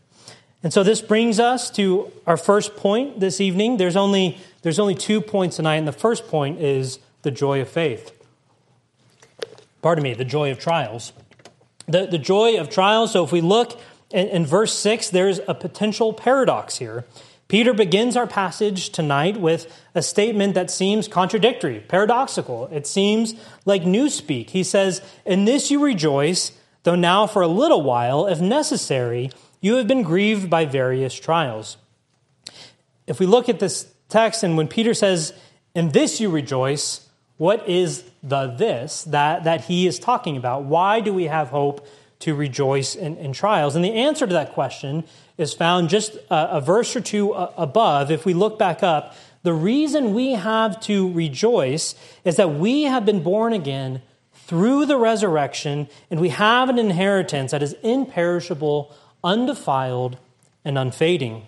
And 0.62 0.72
so 0.72 0.82
this 0.82 1.00
brings 1.00 1.40
us 1.40 1.70
to 1.72 2.12
our 2.26 2.36
first 2.36 2.76
point 2.76 3.20
this 3.20 3.40
evening. 3.40 3.76
There's 3.78 3.96
only, 3.96 4.38
there's 4.62 4.78
only 4.78 4.94
two 4.94 5.20
points 5.20 5.56
tonight, 5.56 5.76
and 5.76 5.88
the 5.88 5.92
first 5.92 6.28
point 6.28 6.60
is 6.60 6.98
the 7.22 7.30
joy 7.30 7.60
of 7.60 7.68
faith. 7.68 8.12
Pardon 9.80 10.04
me, 10.04 10.14
the 10.14 10.24
joy 10.24 10.50
of 10.52 10.60
trials. 10.60 11.12
The, 11.88 12.06
the 12.06 12.18
joy 12.18 12.58
of 12.58 12.70
trials. 12.70 13.12
So 13.12 13.24
if 13.24 13.32
we 13.32 13.40
look 13.40 13.80
in, 14.10 14.28
in 14.28 14.46
verse 14.46 14.72
6, 14.74 15.10
there's 15.10 15.40
a 15.48 15.54
potential 15.54 16.12
paradox 16.12 16.78
here. 16.78 17.04
Peter 17.48 17.74
begins 17.74 18.16
our 18.16 18.26
passage 18.26 18.90
tonight 18.90 19.38
with 19.38 19.70
a 19.94 20.00
statement 20.00 20.54
that 20.54 20.70
seems 20.70 21.06
contradictory, 21.06 21.80
paradoxical. 21.80 22.66
It 22.68 22.86
seems 22.86 23.34
like 23.66 23.82
newspeak. 23.82 24.50
He 24.50 24.62
says, 24.62 25.02
In 25.26 25.44
this 25.44 25.70
you 25.70 25.84
rejoice, 25.84 26.52
though 26.82 26.94
now 26.94 27.26
for 27.26 27.42
a 27.42 27.48
little 27.48 27.82
while, 27.82 28.26
if 28.26 28.40
necessary, 28.40 29.30
you 29.60 29.76
have 29.76 29.86
been 29.86 30.02
grieved 30.02 30.50
by 30.50 30.64
various 30.64 31.14
trials. 31.14 31.76
If 33.06 33.20
we 33.20 33.26
look 33.26 33.48
at 33.48 33.60
this 33.60 33.92
text, 34.08 34.42
and 34.42 34.56
when 34.56 34.68
Peter 34.68 34.94
says, 34.94 35.32
In 35.74 35.90
this 35.90 36.20
you 36.20 36.30
rejoice, 36.30 37.08
what 37.36 37.68
is 37.68 38.04
the 38.22 38.46
this 38.46 39.04
that, 39.04 39.44
that 39.44 39.62
he 39.62 39.86
is 39.86 39.98
talking 39.98 40.36
about? 40.36 40.64
Why 40.64 41.00
do 41.00 41.12
we 41.12 41.24
have 41.24 41.48
hope 41.48 41.86
to 42.20 42.34
rejoice 42.34 42.94
in, 42.94 43.16
in 43.16 43.32
trials? 43.32 43.74
And 43.74 43.84
the 43.84 43.94
answer 43.94 44.26
to 44.26 44.32
that 44.34 44.52
question 44.52 45.04
is 45.38 45.52
found 45.52 45.88
just 45.88 46.14
a, 46.30 46.56
a 46.56 46.60
verse 46.60 46.94
or 46.94 47.00
two 47.00 47.32
uh, 47.32 47.52
above. 47.56 48.10
If 48.10 48.24
we 48.24 48.34
look 48.34 48.58
back 48.58 48.82
up, 48.82 49.16
the 49.42 49.52
reason 49.52 50.14
we 50.14 50.32
have 50.32 50.78
to 50.82 51.12
rejoice 51.12 51.96
is 52.24 52.36
that 52.36 52.54
we 52.54 52.82
have 52.84 53.04
been 53.04 53.22
born 53.22 53.52
again 53.52 54.02
through 54.46 54.86
the 54.86 54.96
resurrection, 54.96 55.88
and 56.10 56.20
we 56.20 56.30
have 56.30 56.68
an 56.68 56.78
inheritance 56.78 57.52
that 57.52 57.62
is 57.62 57.74
imperishable, 57.82 58.94
undefiled, 59.22 60.18
and 60.64 60.78
unfading. 60.78 61.46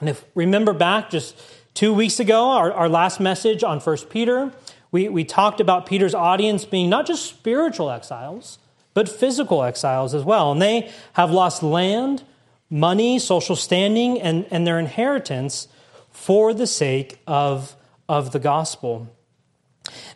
And 0.00 0.08
if 0.08 0.24
remember 0.34 0.72
back 0.72 1.10
just 1.10 1.40
two 1.74 1.94
weeks 1.94 2.20
ago, 2.20 2.50
our, 2.50 2.72
our 2.72 2.88
last 2.88 3.20
message 3.20 3.62
on 3.62 3.80
1 3.80 3.96
Peter, 4.10 4.52
we, 4.90 5.08
we 5.08 5.24
talked 5.24 5.60
about 5.60 5.86
Peter's 5.86 6.14
audience 6.14 6.64
being 6.64 6.88
not 6.88 7.06
just 7.06 7.26
spiritual 7.26 7.90
exiles, 7.90 8.58
but 8.94 9.08
physical 9.08 9.62
exiles 9.62 10.14
as 10.14 10.22
well. 10.24 10.52
And 10.52 10.62
they 10.62 10.90
have 11.14 11.30
lost 11.30 11.62
land, 11.62 12.22
money, 12.70 13.18
social 13.18 13.56
standing, 13.56 14.20
and, 14.20 14.46
and 14.50 14.66
their 14.66 14.78
inheritance 14.78 15.68
for 16.10 16.54
the 16.54 16.66
sake 16.66 17.18
of, 17.26 17.74
of 18.08 18.32
the 18.32 18.38
gospel. 18.38 19.08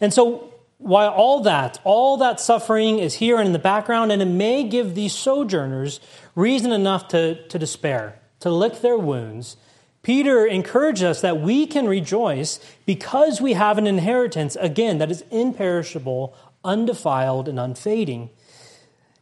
And 0.00 0.14
so, 0.14 0.54
while 0.78 1.10
all 1.10 1.40
that, 1.40 1.78
all 1.84 2.16
that 2.16 2.40
suffering 2.40 2.98
is 2.98 3.14
here 3.14 3.36
and 3.36 3.46
in 3.46 3.52
the 3.52 3.58
background, 3.58 4.10
and 4.10 4.22
it 4.22 4.26
may 4.26 4.64
give 4.64 4.94
these 4.94 5.12
sojourners 5.12 6.00
reason 6.34 6.72
enough 6.72 7.08
to, 7.08 7.46
to 7.48 7.58
despair, 7.58 8.18
to 8.40 8.50
lick 8.50 8.80
their 8.80 8.96
wounds, 8.96 9.56
Peter 10.02 10.46
encourages 10.46 11.02
us 11.02 11.20
that 11.20 11.40
we 11.40 11.66
can 11.66 11.86
rejoice 11.86 12.60
because 12.86 13.40
we 13.40 13.54
have 13.54 13.76
an 13.76 13.86
inheritance, 13.86 14.56
again, 14.56 14.98
that 14.98 15.10
is 15.10 15.24
imperishable, 15.30 16.34
undefiled, 16.64 17.48
and 17.48 17.58
unfading. 17.58 18.30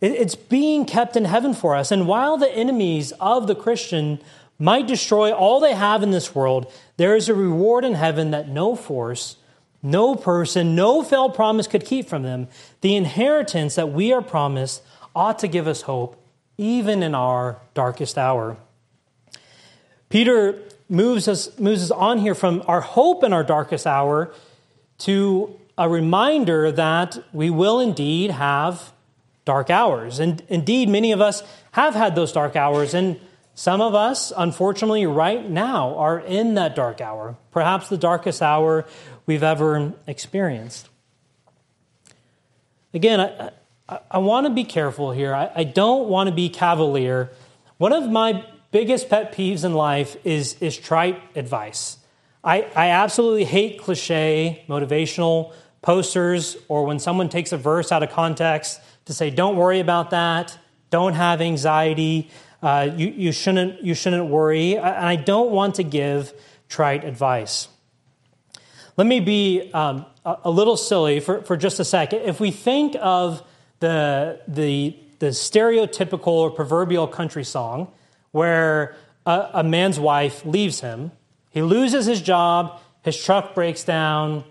It's 0.00 0.34
being 0.34 0.84
kept 0.84 1.16
in 1.16 1.24
heaven 1.24 1.54
for 1.54 1.74
us. 1.74 1.90
And 1.90 2.06
while 2.06 2.36
the 2.36 2.54
enemies 2.54 3.12
of 3.12 3.46
the 3.46 3.54
Christian 3.54 4.20
might 4.58 4.86
destroy 4.86 5.32
all 5.32 5.58
they 5.58 5.74
have 5.74 6.02
in 6.02 6.10
this 6.10 6.34
world, 6.34 6.70
there 6.98 7.16
is 7.16 7.28
a 7.28 7.34
reward 7.34 7.84
in 7.84 7.94
heaven 7.94 8.30
that 8.30 8.48
no 8.48 8.76
force, 8.76 9.36
no 9.82 10.14
person, 10.14 10.74
no 10.74 11.02
failed 11.02 11.34
promise 11.34 11.66
could 11.66 11.84
keep 11.84 12.08
from 12.08 12.22
them. 12.22 12.48
The 12.80 12.96
inheritance 12.96 13.74
that 13.76 13.92
we 13.92 14.12
are 14.12 14.22
promised 14.22 14.82
ought 15.14 15.38
to 15.40 15.48
give 15.48 15.66
us 15.66 15.82
hope, 15.82 16.20
even 16.58 17.02
in 17.02 17.14
our 17.14 17.58
darkest 17.74 18.18
hour. 18.18 18.56
Peter 20.08 20.62
moves 20.88 21.28
us, 21.28 21.58
moves 21.58 21.82
us 21.82 21.90
on 21.90 22.18
here 22.18 22.34
from 22.34 22.62
our 22.66 22.80
hope 22.80 23.24
in 23.24 23.32
our 23.32 23.44
darkest 23.44 23.86
hour 23.86 24.32
to 24.98 25.58
a 25.78 25.88
reminder 25.88 26.72
that 26.72 27.18
we 27.32 27.50
will 27.50 27.80
indeed 27.80 28.30
have 28.30 28.92
dark 29.44 29.70
hours. 29.70 30.18
And 30.18 30.42
indeed, 30.48 30.88
many 30.88 31.12
of 31.12 31.20
us 31.20 31.42
have 31.72 31.94
had 31.94 32.14
those 32.14 32.32
dark 32.32 32.56
hours, 32.56 32.94
and 32.94 33.18
some 33.54 33.80
of 33.80 33.94
us, 33.94 34.32
unfortunately, 34.36 35.06
right 35.06 35.48
now 35.48 35.96
are 35.96 36.18
in 36.18 36.54
that 36.54 36.76
dark 36.76 37.00
hour, 37.00 37.36
perhaps 37.52 37.88
the 37.88 37.96
darkest 37.96 38.42
hour 38.42 38.84
we've 39.26 39.42
ever 39.42 39.92
experienced. 40.06 40.88
Again, 42.94 43.20
I, 43.20 43.50
I, 43.88 43.98
I 44.12 44.18
want 44.18 44.46
to 44.46 44.52
be 44.52 44.64
careful 44.64 45.12
here. 45.12 45.34
I, 45.34 45.50
I 45.54 45.64
don't 45.64 46.08
want 46.08 46.28
to 46.28 46.34
be 46.34 46.48
cavalier. 46.48 47.30
One 47.78 47.92
of 47.92 48.10
my 48.10 48.44
biggest 48.70 49.08
pet 49.08 49.34
peeves 49.34 49.64
in 49.64 49.74
life 49.74 50.16
is, 50.24 50.56
is 50.60 50.76
trite 50.76 51.20
advice. 51.36 51.98
I, 52.42 52.62
I 52.76 52.88
absolutely 52.90 53.44
hate 53.44 53.80
cliche 53.80 54.64
motivational 54.68 55.52
posters 55.82 56.56
or 56.68 56.84
when 56.84 56.98
someone 56.98 57.28
takes 57.28 57.52
a 57.52 57.56
verse 57.56 57.92
out 57.92 58.02
of 58.02 58.10
context 58.10 58.80
to 59.06 59.12
say, 59.12 59.30
don't 59.30 59.56
worry 59.56 59.80
about 59.80 60.10
that, 60.10 60.58
don't 60.90 61.14
have 61.14 61.40
anxiety, 61.40 62.30
uh, 62.62 62.88
you, 62.96 63.08
you, 63.08 63.32
shouldn't, 63.32 63.82
you 63.82 63.94
shouldn't 63.94 64.26
worry. 64.26 64.76
And 64.76 64.84
I 64.84 65.16
don't 65.16 65.50
want 65.50 65.76
to 65.76 65.82
give 65.82 66.32
trite 66.68 67.04
advice. 67.04 67.68
Let 68.96 69.06
me 69.06 69.20
be 69.20 69.70
um, 69.74 70.06
a, 70.24 70.50
little 70.50 70.76
silly 70.76 71.20
for, 71.20 71.42
for 71.42 71.56
just 71.56 71.78
a 71.80 71.84
second. 71.84 72.20
If 72.22 72.40
we 72.40 72.50
think 72.50 72.96
of 72.98 73.42
the, 73.80 74.40
the, 74.48 74.96
the 75.18 75.26
stereotypical 75.26 76.28
or 76.28 76.50
proverbial 76.50 77.06
country 77.06 77.44
song 77.44 77.92
where 78.32 78.96
a, 79.26 79.50
a 79.54 79.64
man's 79.64 80.00
wife 80.00 80.46
leaves 80.46 80.80
him, 80.80 81.12
he 81.50 81.60
loses 81.60 82.06
his 82.06 82.22
job, 82.22 82.80
his 83.02 83.22
truck 83.22 83.54
breaks 83.54 83.84
down, 83.84 84.44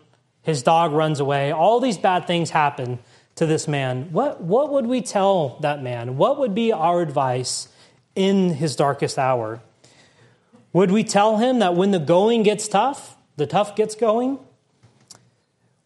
his 0.43 0.61
dog 0.61 0.91
runs 0.91 1.19
away, 1.19 1.51
all 1.51 1.79
these 1.79 1.97
bad 1.97 2.27
things 2.27 2.51
happen 2.51 2.99
to 3.35 3.47
this 3.47 3.67
man, 3.67 4.11
what, 4.11 4.41
what 4.41 4.71
would 4.71 4.85
we 4.85 5.01
tell 5.01 5.57
that 5.61 5.81
man? 5.81 6.17
What 6.17 6.37
would 6.39 6.53
be 6.53 6.71
our 6.71 7.01
advice 7.01 7.67
in 8.15 8.51
his 8.51 8.75
darkest 8.75 9.17
hour? 9.17 9.61
Would 10.71 10.91
we 10.91 11.03
tell 11.03 11.37
him 11.37 11.59
that 11.59 11.75
when 11.75 11.91
the 11.91 11.99
going 11.99 12.43
gets 12.43 12.67
tough, 12.67 13.14
the 13.37 13.45
tough 13.45 13.75
gets 13.75 13.95
going? 13.95 14.39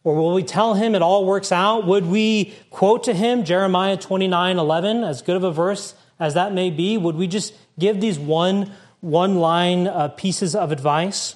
Or 0.03 0.15
will 0.15 0.33
we 0.33 0.43
tell 0.43 0.75
him 0.75 0.95
it 0.95 1.01
all 1.01 1.25
works 1.25 1.51
out? 1.51 1.85
Would 1.85 2.05
we 2.05 2.53
quote 2.69 3.03
to 3.03 3.13
him 3.13 3.43
Jeremiah 3.43 3.97
29 3.97 4.57
11, 4.57 5.03
as 5.03 5.21
good 5.21 5.35
of 5.35 5.43
a 5.43 5.51
verse 5.51 5.93
as 6.19 6.33
that 6.33 6.53
may 6.53 6.69
be? 6.69 6.97
Would 6.97 7.15
we 7.15 7.27
just 7.27 7.53
give 7.77 7.99
these 7.99 8.17
one, 8.17 8.71
one 9.01 9.35
line 9.35 9.87
uh, 9.87 10.07
pieces 10.09 10.55
of 10.55 10.71
advice? 10.71 11.35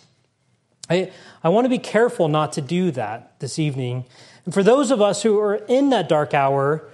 I, 0.90 1.12
I 1.44 1.50
want 1.50 1.66
to 1.66 1.70
be 1.70 1.80
careful 1.80 2.28
not 2.28 2.54
to 2.54 2.62
do 2.62 2.92
that 2.92 3.40
this 3.40 3.60
evening 3.60 4.06
and 4.46 4.54
for 4.54 4.64
those 4.64 4.92
of 4.92 5.02
us 5.02 5.24
who 5.24 5.40
are 5.40 5.56
in 5.56 5.90
that 5.90 6.10
dark 6.10 6.34
hour, 6.34 6.90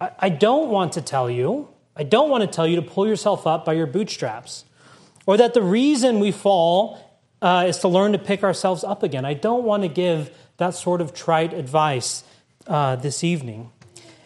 I 0.00 0.28
don't 0.28 0.70
want 0.70 0.92
to 0.92 1.00
tell 1.00 1.30
you, 1.30 1.68
I 1.96 2.02
don't 2.02 2.28
want 2.28 2.42
to 2.42 2.46
tell 2.46 2.66
you 2.66 2.76
to 2.76 2.82
pull 2.82 3.08
yourself 3.08 3.46
up 3.46 3.64
by 3.64 3.72
your 3.72 3.86
bootstraps, 3.86 4.64
or 5.24 5.36
that 5.36 5.54
the 5.54 5.62
reason 5.62 6.20
we 6.20 6.30
fall 6.30 7.05
uh, 7.42 7.66
is 7.68 7.78
to 7.78 7.88
learn 7.88 8.12
to 8.12 8.18
pick 8.18 8.42
ourselves 8.42 8.84
up 8.84 9.02
again. 9.02 9.24
I 9.24 9.34
don't 9.34 9.64
want 9.64 9.82
to 9.82 9.88
give 9.88 10.30
that 10.56 10.74
sort 10.74 11.00
of 11.00 11.14
trite 11.14 11.52
advice 11.52 12.24
uh, 12.66 12.96
this 12.96 13.22
evening. 13.22 13.70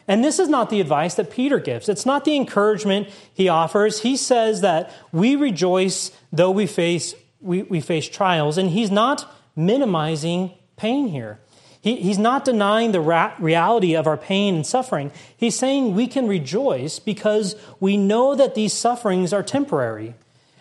And 0.07 0.25
this 0.25 0.39
is 0.39 0.49
not 0.49 0.71
the 0.71 0.81
advice 0.81 1.15
that 1.15 1.31
Peter 1.31 1.61
gives. 1.61 1.89
It's 1.89 2.05
not 2.05 2.25
the 2.25 2.35
encouragement 2.35 3.09
he 3.33 3.49
offers. 3.49 4.03
He 4.03 4.17
says 4.17 4.61
that 4.61 4.93
we 5.13 5.37
rejoice 5.37 6.11
though 6.33 6.51
we 6.51 6.67
face, 6.67 7.15
we, 7.41 7.63
we 7.63 7.81
face 7.81 8.09
trials, 8.09 8.59
and 8.59 8.71
he's 8.71 8.91
not 8.91 9.33
minimizing 9.55 10.53
pain 10.77 11.09
here. 11.09 11.39
He, 11.81 11.97
he's 11.97 12.19
not 12.19 12.45
denying 12.45 12.93
the 12.93 13.01
ra- 13.01 13.35
reality 13.39 13.95
of 13.95 14.07
our 14.07 14.17
pain 14.17 14.57
and 14.57 14.67
suffering. 14.67 15.13
He's 15.37 15.57
saying 15.59 15.95
we 15.95 16.07
can 16.07 16.29
rejoice 16.29 16.99
because 16.99 17.57
we 17.79 17.97
know 17.97 18.35
that 18.35 18.55
these 18.55 18.73
sufferings 18.73 19.33
are 19.33 19.43
temporary. 19.43 20.15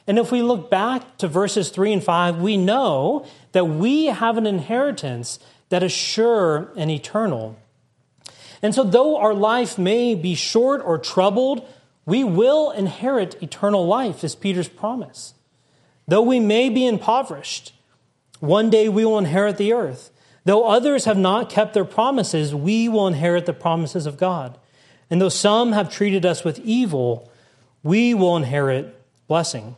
And 0.10 0.18
if 0.18 0.32
we 0.32 0.42
look 0.42 0.72
back 0.72 1.20
to 1.20 1.28
verses 1.28 1.70
3 1.70 1.94
and 1.94 2.04
5, 2.04 2.42
we 2.42 2.58
know 2.58 3.28
that 3.51 3.66
we 3.66 4.08
have 4.08 4.39
an 4.39 4.48
inheritance 4.48 5.38
that 5.70 5.84
is 5.84 5.92
sure 5.92 6.72
and 6.75 6.89
eternal. 6.89 7.56
And 8.63 8.74
so, 8.74 8.84
though 8.84 9.18
our 9.18 9.36
life 9.36 9.78
may 9.78 10.16
be 10.16 10.34
short 10.34 10.82
or 10.84 10.98
troubled, 10.98 11.63
we 12.08 12.24
will 12.24 12.72
inherit 12.72 13.39
eternal 13.44 13.86
life, 13.86 14.24
is 14.24 14.34
Peter's 14.34 14.68
promise. 14.68 15.36
Though 16.08 16.24
we 16.24 16.39
may 16.39 16.70
be 16.70 16.88
impoverished, 16.88 17.74
one 18.39 18.72
day 18.72 18.89
we 18.89 19.06
will 19.06 19.20
inherit 19.20 19.58
the 19.58 19.74
earth. 19.74 20.10
Though 20.44 20.66
others 20.66 21.06
have 21.06 21.20
not 21.20 21.51
kept 21.51 21.75
their 21.75 21.86
promises, 21.86 22.56
we 22.56 22.89
will 22.89 23.06
inherit 23.06 23.46
the 23.46 23.54
promises 23.54 24.08
of 24.08 24.18
God. 24.18 24.58
And 25.08 25.22
though 25.22 25.30
some 25.30 25.74
have 25.74 25.94
treated 25.94 26.25
us 26.25 26.44
with 26.44 26.58
evil, 26.58 27.32
we 27.84 28.16
will 28.16 28.36
inherit 28.36 29.00
blessing. 29.28 29.75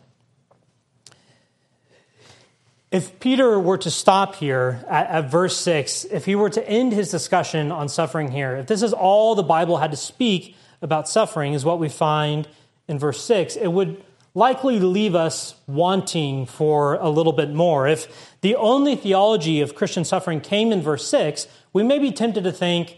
If 2.92 3.22
Peter 3.22 3.58
were 3.58 3.78
to 3.78 3.90
stop 3.90 4.36
here 4.36 4.84
at, 4.90 5.08
at, 5.08 5.32
verse 5.32 5.56
6, 5.58 6.06
if 6.06 6.26
he 6.26 6.36
were 6.36 6.50
to 6.50 6.70
end 6.70 6.92
his 6.92 7.10
discussion 7.10 7.72
on 7.72 7.88
suffering 7.88 8.32
here, 8.32 8.58
if 8.58 8.68
this 8.68 8.82
is 8.82 8.92
all 8.92 9.34
the 9.34 9.44
Bible 9.44 9.78
had 9.78 9.92
to 9.92 9.98
speak 9.98 10.58
about 10.82 11.08
suffering, 11.08 11.54
is 11.54 11.64
what 11.64 11.80
we 11.80 11.88
find 11.88 12.50
in 12.90 13.00
verse 13.00 13.24
6, 13.24 13.56
it 13.56 13.70
would 13.70 14.04
likely 14.34 14.80
leave 14.80 15.16
us 15.16 15.56
wanting 15.68 16.46
for 16.46 16.96
a 16.96 17.10
little 17.10 17.32
bit 17.32 17.54
more. 17.54 17.88
If 17.88 18.38
the 18.42 18.56
only 18.56 18.98
theology 18.98 19.62
of 19.62 19.74
Christian 19.74 20.04
suffering 20.04 20.42
came 20.42 20.74
in 20.74 20.82
verse 20.82 21.08
6, 21.08 21.48
we 21.72 21.84
may 21.84 21.98
be 21.98 22.12
tempted 22.12 22.44
to 22.44 22.52
think, 22.52 22.98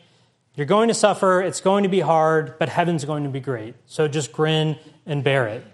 you're 0.56 0.66
going 0.66 0.88
to 0.88 0.94
suffer, 0.94 1.42
it's 1.42 1.62
going 1.62 1.84
to 1.84 1.90
be 1.90 2.00
hard, 2.00 2.58
but 2.58 2.70
heaven's 2.70 3.06
going 3.06 3.24
to 3.24 3.30
be 3.30 3.40
great. 3.40 3.76
So 3.86 4.08
just 4.08 4.32
grin 4.32 4.78
and 5.06 5.24
bear 5.24 5.48
it. 5.48 5.66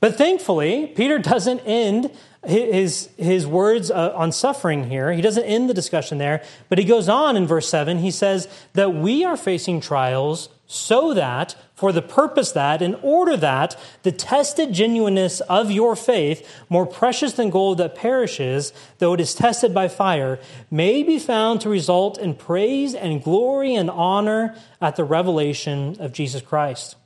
But 0.00 0.16
thankfully, 0.16 0.88
Peter 0.88 1.18
doesn't 1.18 1.60
end 1.60 2.10
his, 2.44 3.08
his 3.16 3.46
words 3.46 3.90
uh, 3.90 4.12
on 4.14 4.30
suffering 4.30 4.88
here. 4.88 5.12
He 5.12 5.22
doesn't 5.22 5.44
end 5.44 5.68
the 5.68 5.74
discussion 5.74 6.18
there, 6.18 6.42
but 6.68 6.78
he 6.78 6.84
goes 6.84 7.08
on 7.08 7.36
in 7.36 7.46
verse 7.46 7.68
7. 7.68 7.98
He 7.98 8.10
says 8.10 8.48
that 8.74 8.94
we 8.94 9.24
are 9.24 9.36
facing 9.36 9.80
trials 9.80 10.48
so 10.68 11.14
that, 11.14 11.54
for 11.74 11.92
the 11.92 12.02
purpose 12.02 12.52
that, 12.52 12.82
in 12.82 12.96
order 12.96 13.36
that 13.36 13.76
the 14.02 14.12
tested 14.12 14.72
genuineness 14.72 15.40
of 15.42 15.70
your 15.70 15.94
faith, 15.94 16.48
more 16.68 16.86
precious 16.86 17.34
than 17.34 17.50
gold 17.50 17.78
that 17.78 17.94
perishes, 17.94 18.72
though 18.98 19.14
it 19.14 19.20
is 19.20 19.34
tested 19.34 19.72
by 19.72 19.86
fire, 19.88 20.40
may 20.70 21.02
be 21.02 21.18
found 21.18 21.60
to 21.60 21.68
result 21.68 22.18
in 22.18 22.34
praise 22.34 22.94
and 22.94 23.22
glory 23.22 23.74
and 23.74 23.90
honor 23.90 24.56
at 24.80 24.96
the 24.96 25.04
revelation 25.04 25.96
of 26.00 26.12
Jesus 26.12 26.42
Christ. 26.42 26.96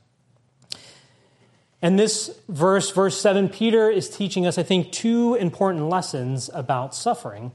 And 1.81 1.97
this 1.97 2.37
verse, 2.47 2.91
verse 2.91 3.19
7, 3.19 3.49
Peter 3.49 3.89
is 3.89 4.09
teaching 4.09 4.45
us, 4.45 4.57
I 4.57 4.63
think, 4.63 4.91
two 4.91 5.35
important 5.35 5.89
lessons 5.89 6.49
about 6.53 6.93
suffering. 6.93 7.51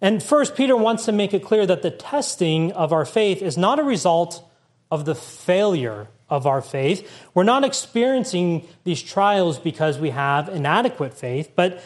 And 0.00 0.22
first, 0.22 0.56
Peter 0.56 0.76
wants 0.76 1.04
to 1.04 1.12
make 1.12 1.34
it 1.34 1.44
clear 1.44 1.66
that 1.66 1.82
the 1.82 1.90
testing 1.90 2.72
of 2.72 2.92
our 2.92 3.04
faith 3.04 3.42
is 3.42 3.58
not 3.58 3.78
a 3.78 3.84
result 3.84 4.42
of 4.90 5.04
the 5.04 5.14
failure 5.14 6.08
of 6.30 6.46
our 6.46 6.62
faith. 6.62 7.10
We're 7.34 7.44
not 7.44 7.64
experiencing 7.64 8.66
these 8.84 9.02
trials 9.02 9.58
because 9.58 9.98
we 9.98 10.10
have 10.10 10.48
inadequate 10.48 11.12
faith, 11.12 11.50
but, 11.54 11.82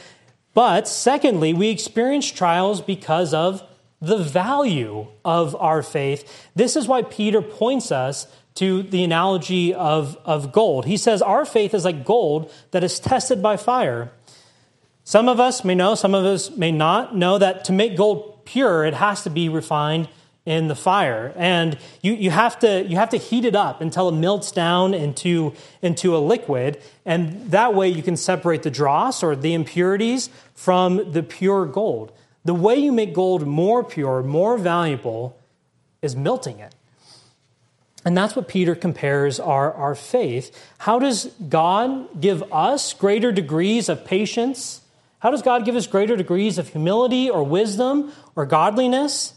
but 0.52 0.86
secondly, 0.86 1.52
we 1.52 1.70
experience 1.70 2.30
trials 2.30 2.80
because 2.80 3.34
of 3.34 3.66
the 4.00 4.18
value 4.18 5.06
of 5.24 5.56
our 5.56 5.82
faith. 5.82 6.48
This 6.54 6.76
is 6.76 6.86
why 6.86 7.02
Peter 7.02 7.40
points 7.40 7.90
us 7.90 8.26
to 8.54 8.82
the 8.82 9.02
analogy 9.02 9.74
of, 9.74 10.16
of 10.24 10.52
gold. 10.52 10.86
He 10.86 10.96
says, 10.96 11.22
Our 11.22 11.44
faith 11.44 11.74
is 11.74 11.84
like 11.84 12.04
gold 12.04 12.52
that 12.70 12.84
is 12.84 13.00
tested 13.00 13.42
by 13.42 13.56
fire. 13.56 14.12
Some 15.02 15.28
of 15.28 15.38
us 15.38 15.64
may 15.64 15.74
know, 15.74 15.94
some 15.94 16.14
of 16.14 16.24
us 16.24 16.50
may 16.50 16.72
not 16.72 17.14
know 17.14 17.36
that 17.38 17.64
to 17.66 17.72
make 17.72 17.96
gold 17.96 18.44
pure, 18.44 18.84
it 18.84 18.94
has 18.94 19.22
to 19.24 19.30
be 19.30 19.48
refined 19.48 20.08
in 20.46 20.68
the 20.68 20.74
fire. 20.74 21.32
And 21.36 21.78
you, 22.02 22.12
you, 22.14 22.30
have 22.30 22.58
to, 22.60 22.84
you 22.84 22.96
have 22.96 23.10
to 23.10 23.16
heat 23.16 23.44
it 23.44 23.56
up 23.56 23.80
until 23.80 24.08
it 24.08 24.12
melts 24.12 24.52
down 24.52 24.94
into, 24.94 25.54
into 25.82 26.16
a 26.16 26.18
liquid. 26.18 26.82
And 27.04 27.50
that 27.50 27.74
way 27.74 27.88
you 27.88 28.02
can 28.02 28.16
separate 28.16 28.62
the 28.62 28.70
dross 28.70 29.22
or 29.22 29.34
the 29.36 29.54
impurities 29.54 30.30
from 30.54 31.12
the 31.12 31.22
pure 31.22 31.66
gold. 31.66 32.12
The 32.44 32.54
way 32.54 32.76
you 32.76 32.92
make 32.92 33.14
gold 33.14 33.46
more 33.46 33.82
pure, 33.82 34.22
more 34.22 34.58
valuable, 34.58 35.38
is 36.02 36.14
melting 36.14 36.60
it. 36.60 36.74
And 38.04 38.16
that's 38.16 38.36
what 38.36 38.48
Peter 38.48 38.74
compares 38.74 39.40
our, 39.40 39.72
our 39.72 39.94
faith. 39.94 40.54
How 40.78 40.98
does 40.98 41.26
God 41.48 42.20
give 42.20 42.42
us 42.52 42.92
greater 42.92 43.32
degrees 43.32 43.88
of 43.88 44.04
patience? 44.04 44.82
How 45.20 45.30
does 45.30 45.40
God 45.40 45.64
give 45.64 45.74
us 45.74 45.86
greater 45.86 46.16
degrees 46.16 46.58
of 46.58 46.68
humility 46.68 47.30
or 47.30 47.42
wisdom 47.42 48.12
or 48.36 48.44
godliness? 48.44 49.32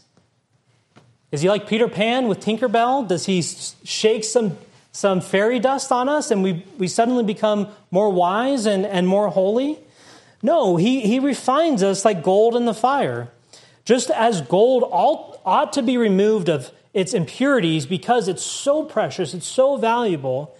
Is 1.32 1.40
he 1.40 1.48
like 1.48 1.66
Peter 1.66 1.88
Pan 1.88 2.28
with 2.28 2.40
Tinkerbell? 2.40 3.08
Does 3.08 3.24
he 3.24 3.40
shake 3.40 4.24
some, 4.24 4.58
some 4.92 5.22
fairy 5.22 5.58
dust 5.58 5.90
on 5.90 6.08
us 6.10 6.30
and 6.30 6.42
we, 6.42 6.64
we 6.76 6.88
suddenly 6.88 7.24
become 7.24 7.68
more 7.90 8.10
wise 8.10 8.66
and, 8.66 8.84
and 8.84 9.08
more 9.08 9.28
holy? 9.28 9.78
No, 10.42 10.76
he, 10.76 11.00
he 11.00 11.18
refines 11.18 11.82
us 11.82 12.04
like 12.04 12.22
gold 12.22 12.54
in 12.54 12.66
the 12.66 12.74
fire. 12.74 13.28
Just 13.84 14.10
as 14.10 14.42
gold 14.42 14.84
ought, 14.90 15.40
ought 15.46 15.72
to 15.72 15.82
be 15.82 15.96
removed 15.96 16.50
of 16.50 16.70
its 16.94 17.14
impurities 17.14 17.86
because 17.86 18.28
it's 18.28 18.42
so 18.42 18.84
precious, 18.84 19.34
it's 19.34 19.46
so 19.46 19.76
valuable, 19.76 20.56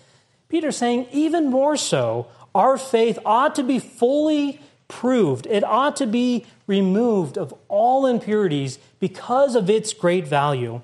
Peter's 0.48 0.76
saying, 0.76 1.06
even 1.12 1.50
more 1.50 1.76
so, 1.76 2.26
our 2.54 2.78
faith 2.78 3.18
ought 3.24 3.54
to 3.56 3.62
be 3.62 3.78
fully 3.78 4.60
proved. 4.88 5.46
It 5.46 5.62
ought 5.62 5.96
to 5.96 6.06
be 6.06 6.46
removed 6.66 7.36
of 7.36 7.52
all 7.68 8.06
impurities 8.06 8.78
because 8.98 9.54
of 9.54 9.68
its 9.68 9.92
great 9.92 10.26
value. 10.26 10.80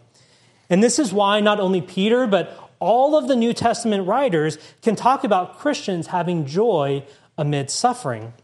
And 0.68 0.82
this 0.82 0.98
is 0.98 1.12
why 1.12 1.40
not 1.40 1.60
only 1.60 1.80
Peter, 1.80 2.26
but 2.26 2.70
all 2.78 3.16
of 3.16 3.28
the 3.28 3.36
New 3.36 3.54
Testament 3.54 4.06
writers 4.06 4.58
can 4.82 4.96
talk 4.96 5.24
about 5.24 5.58
Christians 5.58 6.08
having 6.08 6.44
joy 6.44 7.04
amid 7.38 7.70
suffering. 7.70 8.34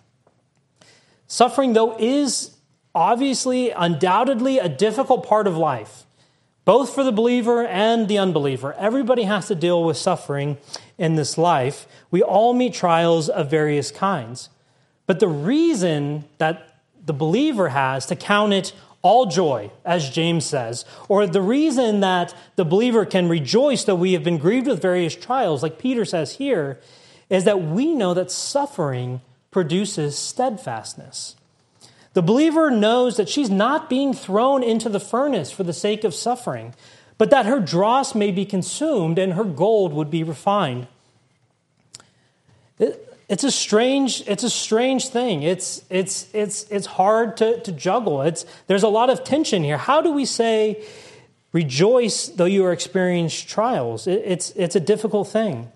Suffering, 1.27 1.75
though, 1.75 1.97
is 1.99 2.57
obviously, 2.95 3.71
undoubtedly, 3.71 4.59
a 4.59 4.69
difficult 4.69 5.27
part 5.27 5.47
of 5.47 5.57
life 5.57 6.07
both 6.65 6.95
for 6.95 7.03
the 7.03 7.13
believer 7.13 7.67
and 7.67 8.09
the 8.09 8.19
unbeliever. 8.19 8.75
Everybody 8.75 9.25
has 9.25 9.49
to 9.49 9.55
deal 9.55 9.83
with 9.85 9.97
suffering 9.97 10.59
in 10.99 11.17
this 11.17 11.39
life. 11.39 11.87
We 12.11 12.23
all 12.23 12.55
meet 12.55 12.75
trials 12.75 13.29
of 13.29 13.51
various 13.51 13.91
kinds. 13.91 14.51
But 15.07 15.21
the 15.21 15.29
reason 15.29 16.25
that 16.39 16.83
the 17.05 17.13
believer 17.13 17.71
has 17.71 18.07
to 18.07 18.17
count 18.17 18.53
it 18.53 18.73
all 19.03 19.27
joy, 19.27 19.71
as 19.85 20.11
James 20.11 20.45
says, 20.45 20.85
or 21.09 21.27
the 21.27 21.41
reason 21.41 22.01
that 22.01 22.35
the 22.57 22.65
believer 22.65 23.07
can 23.07 23.29
rejoice 23.29 23.85
that 23.85 23.97
we 23.97 24.13
have 24.13 24.23
been 24.23 24.39
grieved 24.39 24.67
with 24.67 24.83
various 24.83 25.17
trials, 25.17 25.63
like 25.63 25.79
Peter 25.79 26.05
says 26.05 26.35
here, 26.35 26.79
is 27.31 27.45
that 27.45 27.63
we 27.63 27.95
know 27.95 28.13
that 28.13 28.31
suffering 28.31 29.23
produces 29.51 30.19
steadfastness. 30.19 31.37
The 32.13 32.23
believer 32.23 32.71
knows 32.71 33.17
that 33.17 33.29
she's 33.29 33.51
not 33.51 33.89
being 33.89 34.13
thrown 34.13 34.63
into 34.63 34.89
the 34.89 35.01
furnace 35.01 35.53
for 35.53 35.63
the 35.63 35.73
sake 35.73 36.03
of 36.03 36.15
suffering, 36.15 36.75
but 37.19 37.31
that 37.31 37.47
her 37.47 37.61
dross 37.61 38.15
may 38.15 38.33
be 38.33 38.45
consumed 38.45 39.19
and 39.19 39.35
her 39.35 39.45
gold 39.45 39.93
would 39.93 40.11
be 40.11 40.25
refined. 40.25 40.89
it's 42.79 43.45
a 43.45 43.51
strange, 43.51 44.25
it's 44.27 44.43
a 44.43 44.51
strange 44.51 45.09
thing. 45.09 45.45
It's, 45.45 45.85
it's, 45.89 46.27
it's, 46.35 46.65
it's 46.65 46.87
hard 46.87 47.37
to, 47.37 47.61
to 47.61 47.71
juggle. 47.71 48.23
It's, 48.23 48.45
there's 48.67 48.83
a 48.83 48.89
lot 48.89 49.09
of 49.09 49.23
tension 49.23 49.63
here. 49.63 49.79
How 49.79 50.01
do 50.01 50.11
we 50.11 50.25
say, 50.25 50.85
rejoice 51.53 52.27
though 52.27 52.45
you 52.45 52.65
are 52.65 52.73
experiencing 52.73 53.47
trials? 53.47 54.09
It, 54.09 54.23
it's, 54.25 54.51
it's 54.57 54.75
a 54.75 54.81
difficult 54.81 55.29
thing. 55.29 55.71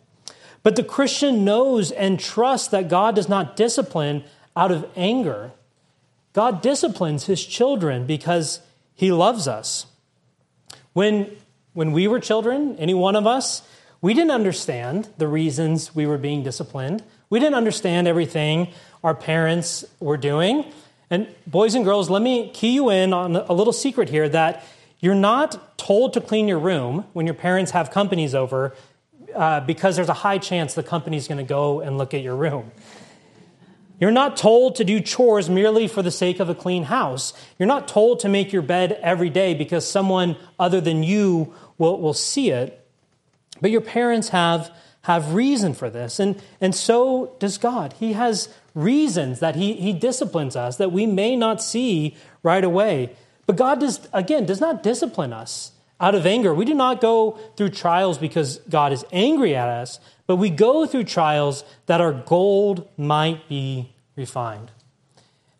But 0.64 0.74
the 0.74 0.82
Christian 0.82 1.44
knows 1.44 1.92
and 1.92 2.18
trusts 2.18 2.68
that 2.68 2.88
God 2.88 3.14
does 3.14 3.28
not 3.28 3.54
discipline 3.54 4.24
out 4.56 4.72
of 4.72 4.88
anger 4.96 5.52
God 6.34 6.60
disciplines 6.60 7.24
his 7.24 7.44
children 7.44 8.06
because 8.06 8.60
he 8.94 9.10
loves 9.10 9.48
us. 9.48 9.86
When, 10.92 11.34
when 11.72 11.92
we 11.92 12.06
were 12.06 12.20
children, 12.20 12.76
any 12.78 12.92
one 12.92 13.16
of 13.16 13.26
us, 13.26 13.62
we 14.02 14.12
didn't 14.12 14.32
understand 14.32 15.08
the 15.16 15.28
reasons 15.28 15.94
we 15.94 16.06
were 16.06 16.18
being 16.18 16.42
disciplined. 16.42 17.02
We 17.30 17.38
didn't 17.38 17.54
understand 17.54 18.06
everything 18.06 18.68
our 19.02 19.14
parents 19.14 19.84
were 20.00 20.16
doing. 20.16 20.70
And 21.08 21.28
boys 21.46 21.74
and 21.74 21.84
girls, 21.84 22.10
let 22.10 22.20
me 22.20 22.50
key 22.50 22.74
you 22.74 22.90
in 22.90 23.12
on 23.12 23.36
a 23.36 23.52
little 23.52 23.72
secret 23.72 24.08
here 24.08 24.28
that 24.28 24.64
you're 25.00 25.14
not 25.14 25.78
told 25.78 26.14
to 26.14 26.20
clean 26.20 26.48
your 26.48 26.58
room 26.58 27.06
when 27.12 27.26
your 27.26 27.34
parents 27.34 27.70
have 27.70 27.90
companies 27.90 28.34
over 28.34 28.74
uh, 29.34 29.60
because 29.60 29.96
there's 29.96 30.08
a 30.08 30.14
high 30.14 30.38
chance 30.38 30.74
the 30.74 30.82
company's 30.82 31.28
going 31.28 31.38
to 31.38 31.44
go 31.44 31.80
and 31.80 31.96
look 31.96 32.12
at 32.12 32.22
your 32.22 32.36
room. 32.36 32.72
You're 34.00 34.10
not 34.10 34.36
told 34.36 34.76
to 34.76 34.84
do 34.84 35.00
chores 35.00 35.48
merely 35.48 35.86
for 35.86 36.02
the 36.02 36.10
sake 36.10 36.40
of 36.40 36.48
a 36.48 36.54
clean 36.54 36.84
house. 36.84 37.32
You're 37.58 37.68
not 37.68 37.86
told 37.86 38.20
to 38.20 38.28
make 38.28 38.52
your 38.52 38.62
bed 38.62 38.98
every 39.02 39.30
day 39.30 39.54
because 39.54 39.88
someone 39.88 40.36
other 40.58 40.80
than 40.80 41.02
you 41.02 41.54
will, 41.78 42.00
will 42.00 42.14
see 42.14 42.50
it. 42.50 42.80
But 43.60 43.70
your 43.70 43.80
parents 43.80 44.30
have, 44.30 44.74
have 45.02 45.34
reason 45.34 45.74
for 45.74 45.88
this, 45.88 46.18
and, 46.18 46.42
and 46.60 46.74
so 46.74 47.36
does 47.38 47.56
God. 47.56 47.94
He 47.98 48.14
has 48.14 48.48
reasons 48.74 49.38
that 49.40 49.54
he, 49.54 49.74
he 49.74 49.92
disciplines 49.92 50.56
us 50.56 50.76
that 50.76 50.90
we 50.90 51.06
may 51.06 51.36
not 51.36 51.62
see 51.62 52.16
right 52.42 52.64
away. 52.64 53.14
But 53.46 53.56
God 53.56 53.80
does, 53.80 54.08
again, 54.12 54.44
does 54.44 54.60
not 54.60 54.82
discipline 54.82 55.32
us 55.32 55.70
out 56.04 56.14
of 56.14 56.26
anger. 56.26 56.52
We 56.52 56.66
do 56.66 56.74
not 56.74 57.00
go 57.00 57.38
through 57.56 57.70
trials 57.70 58.18
because 58.18 58.58
God 58.68 58.92
is 58.92 59.06
angry 59.10 59.56
at 59.56 59.70
us, 59.70 59.98
but 60.26 60.36
we 60.36 60.50
go 60.50 60.84
through 60.84 61.04
trials 61.04 61.64
that 61.86 62.02
our 62.02 62.12
gold 62.12 62.86
might 62.98 63.48
be 63.48 63.94
refined. 64.14 64.70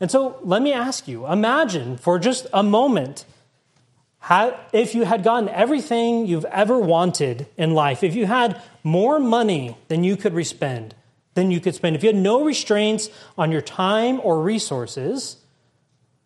And 0.00 0.10
so 0.10 0.38
let 0.42 0.60
me 0.60 0.74
ask 0.74 1.08
you 1.08 1.26
imagine 1.26 1.96
for 1.96 2.18
just 2.18 2.46
a 2.52 2.62
moment 2.62 3.24
if 4.74 4.94
you 4.94 5.04
had 5.04 5.24
gotten 5.24 5.48
everything 5.48 6.26
you've 6.26 6.44
ever 6.46 6.78
wanted 6.78 7.46
in 7.56 7.72
life, 7.72 8.02
if 8.02 8.14
you 8.14 8.26
had 8.26 8.60
more 8.82 9.18
money 9.18 9.78
than 9.88 10.04
you 10.04 10.14
could 10.14 10.46
spend, 10.46 10.94
than 11.32 11.50
you 11.50 11.58
could 11.58 11.74
spend, 11.74 11.96
if 11.96 12.02
you 12.02 12.10
had 12.10 12.22
no 12.22 12.44
restraints 12.44 13.08
on 13.38 13.50
your 13.50 13.62
time 13.62 14.20
or 14.22 14.42
resources, 14.42 15.36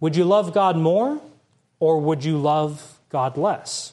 would 0.01 0.17
you 0.17 0.25
love 0.25 0.53
God 0.53 0.77
more 0.77 1.21
or 1.79 2.01
would 2.01 2.25
you 2.25 2.37
love 2.37 2.99
God 3.11 3.37
less? 3.37 3.93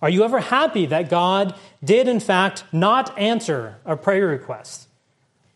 Are 0.00 0.10
you 0.10 0.24
ever 0.24 0.40
happy 0.40 0.86
that 0.86 1.10
God 1.10 1.54
did, 1.82 2.08
in 2.08 2.20
fact, 2.20 2.64
not 2.72 3.16
answer 3.18 3.76
a 3.84 3.96
prayer 3.96 4.28
request? 4.28 4.88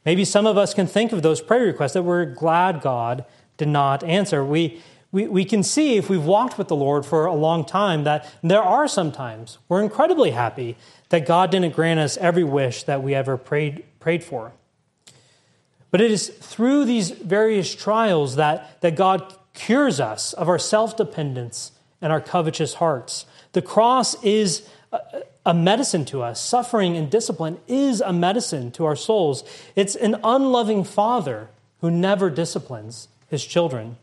Maybe 0.04 0.24
some 0.24 0.46
of 0.46 0.58
us 0.58 0.74
can 0.74 0.86
think 0.86 1.12
of 1.12 1.22
those 1.22 1.40
prayer 1.40 1.64
requests 1.64 1.92
that 1.92 2.02
we're 2.02 2.24
glad 2.24 2.80
God 2.80 3.24
did 3.56 3.68
not 3.68 4.02
answer. 4.02 4.44
We, 4.44 4.82
we, 5.12 5.28
we 5.28 5.44
can 5.44 5.62
see 5.62 5.96
if 5.96 6.10
we've 6.10 6.24
walked 6.24 6.58
with 6.58 6.68
the 6.68 6.76
Lord 6.76 7.06
for 7.06 7.26
a 7.26 7.34
long 7.34 7.64
time 7.64 8.04
that 8.04 8.32
there 8.42 8.62
are 8.62 8.88
some 8.88 9.12
times 9.12 9.58
we're 9.68 9.82
incredibly 9.82 10.32
happy 10.32 10.76
that 11.10 11.26
God 11.26 11.50
didn't 11.50 11.74
grant 11.74 12.00
us 12.00 12.16
every 12.16 12.44
wish 12.44 12.82
that 12.84 13.02
we 13.02 13.14
ever 13.14 13.36
prayed, 13.36 13.84
prayed 14.00 14.24
for. 14.24 14.52
But 15.90 16.00
it 16.00 16.10
is 16.10 16.28
through 16.28 16.86
these 16.86 17.10
various 17.10 17.72
trials 17.74 18.36
that, 18.36 18.80
that 18.80 18.96
God 18.96 19.34
cures 19.52 20.00
us 20.00 20.32
of 20.32 20.48
our 20.48 20.58
self 20.58 20.96
dependence 20.96 21.72
and 22.00 22.10
our 22.10 22.20
covetous 22.20 22.74
hearts. 22.74 23.26
The 23.52 23.62
cross 23.62 24.22
is 24.22 24.68
a, 25.44 25.54
medicine 25.54 26.04
to 26.06 26.22
us. 26.22 26.40
Suffering 26.40 26.96
and 26.96 27.10
discipline 27.10 27.58
is 27.66 28.00
a 28.00 28.12
medicine 28.12 28.70
to 28.72 28.84
our 28.84 28.96
souls. 28.96 29.44
It's 29.76 29.94
an 29.94 30.16
unloving 30.22 30.84
father 30.84 31.48
who 31.80 31.90
never 31.90 32.30
disciplines 32.30 33.08
his 33.28 33.44
children. 33.44 33.96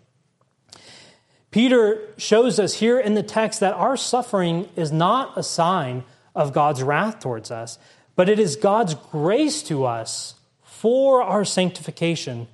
Peter 1.52 2.02
shows 2.18 2.60
us 2.60 2.76
here 2.76 3.00
in 3.00 3.16
the 3.16 3.24
text 3.24 3.60
that 3.60 3.74
our 3.74 3.98
suffering 3.98 4.70
is 4.76 4.92
not 4.92 5.38
a 5.38 5.44
sign 5.44 6.04
of 6.36 6.54
God's 6.54 6.84
wrath 6.84 7.20
towards 7.20 7.50
us, 7.50 7.80
but 8.16 8.30
it 8.30 8.40
is 8.40 8.56
God's 8.56 8.94
grace 8.94 9.64
to 9.64 9.86
us 9.86 10.36
for 10.62 11.24
our 11.24 11.44
sanctification. 11.44 12.48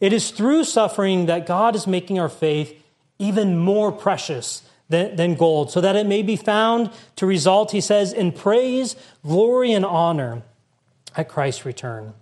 It 0.00 0.12
is 0.12 0.30
through 0.30 0.64
suffering 0.64 1.26
that 1.26 1.46
God 1.46 1.74
is 1.74 1.86
making 1.86 2.18
our 2.18 2.28
faith 2.28 2.74
even 3.18 3.56
more 3.56 3.92
precious 3.92 4.62
than, 4.92 5.16
than 5.16 5.34
gold, 5.34 5.72
so 5.72 5.80
that 5.80 5.96
it 5.96 6.06
may 6.06 6.22
be 6.22 6.36
found 6.36 6.90
to 7.16 7.26
result, 7.26 7.72
he 7.72 7.80
says, 7.80 8.12
in 8.12 8.30
praise, 8.30 8.94
glory, 9.24 9.72
and 9.72 9.84
honor 9.84 10.42
at 11.16 11.28
Christ's 11.28 11.64
return. 11.66 12.14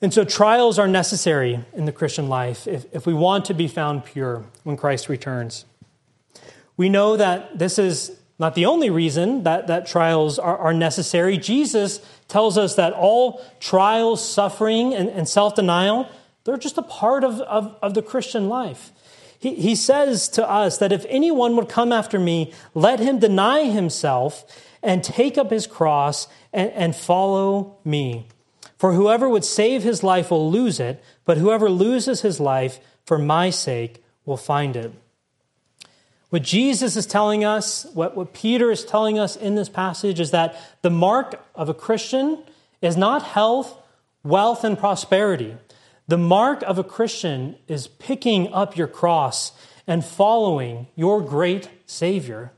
And 0.00 0.12
so 0.12 0.24
trials 0.24 0.78
are 0.78 0.88
necessary 0.88 1.64
in 1.74 1.84
the 1.84 1.92
Christian 1.92 2.28
life 2.28 2.66
if, 2.66 2.86
if 2.92 3.06
we 3.06 3.14
want 3.14 3.44
to 3.46 3.54
be 3.54 3.68
found 3.68 4.04
pure 4.04 4.44
when 4.62 4.76
Christ 4.76 5.08
returns. 5.08 5.64
We 6.76 6.88
know 6.88 7.16
that 7.16 7.58
this 7.58 7.78
is 7.78 8.18
not 8.38 8.54
the 8.54 8.66
only 8.66 8.90
reason 8.90 9.44
that, 9.44 9.66
that 9.68 9.86
trials 9.86 10.38
are, 10.38 10.58
are 10.58 10.74
necessary. 10.74 11.38
Jesus 11.38 12.00
tells 12.28 12.58
us 12.58 12.74
that 12.74 12.92
all 12.92 13.42
trials, 13.60 14.26
suffering, 14.26 14.94
and, 14.94 15.08
and 15.08 15.26
self 15.26 15.54
denial, 15.54 16.08
they're 16.44 16.58
just 16.58 16.76
a 16.76 16.82
part 16.82 17.24
of, 17.24 17.40
of, 17.40 17.76
of 17.82 17.94
the 17.94 18.02
Christian 18.02 18.48
life. 18.48 18.92
He, 19.38 19.54
he 19.54 19.74
says 19.74 20.28
to 20.30 20.48
us 20.48 20.78
that 20.78 20.92
if 20.92 21.06
anyone 21.08 21.56
would 21.56 21.68
come 21.68 21.92
after 21.92 22.18
me, 22.18 22.52
let 22.74 23.00
him 23.00 23.18
deny 23.18 23.64
himself 23.64 24.44
and 24.82 25.02
take 25.02 25.36
up 25.36 25.50
his 25.50 25.66
cross 25.66 26.28
and, 26.52 26.70
and 26.72 26.96
follow 26.96 27.76
me. 27.84 28.26
For 28.78 28.92
whoever 28.92 29.28
would 29.28 29.44
save 29.44 29.82
his 29.82 30.02
life 30.02 30.30
will 30.30 30.50
lose 30.50 30.78
it, 30.80 31.02
but 31.24 31.38
whoever 31.38 31.70
loses 31.70 32.20
his 32.20 32.40
life 32.40 32.78
for 33.04 33.18
my 33.18 33.50
sake 33.50 34.04
will 34.24 34.36
find 34.36 34.76
it. 34.76 34.92
What 36.30 36.42
Jesus 36.42 36.96
is 36.96 37.06
telling 37.06 37.44
us, 37.44 37.86
what, 37.94 38.16
what 38.16 38.34
Peter 38.34 38.70
is 38.70 38.84
telling 38.84 39.18
us 39.18 39.36
in 39.36 39.54
this 39.54 39.68
passage, 39.68 40.20
is 40.20 40.32
that 40.32 40.60
the 40.82 40.90
mark 40.90 41.40
of 41.54 41.68
a 41.68 41.74
Christian 41.74 42.42
is 42.82 42.96
not 42.96 43.22
health, 43.22 43.80
wealth, 44.22 44.64
and 44.64 44.76
prosperity. 44.76 45.56
The 46.08 46.18
mark 46.18 46.62
of 46.62 46.78
a 46.78 46.84
Christian 46.84 47.56
is 47.66 47.88
picking 47.88 48.52
up 48.52 48.76
your 48.76 48.86
cross 48.86 49.52
and 49.86 50.04
following 50.04 50.86
your 50.94 51.20
great 51.20 51.68
Savior. 51.86 52.52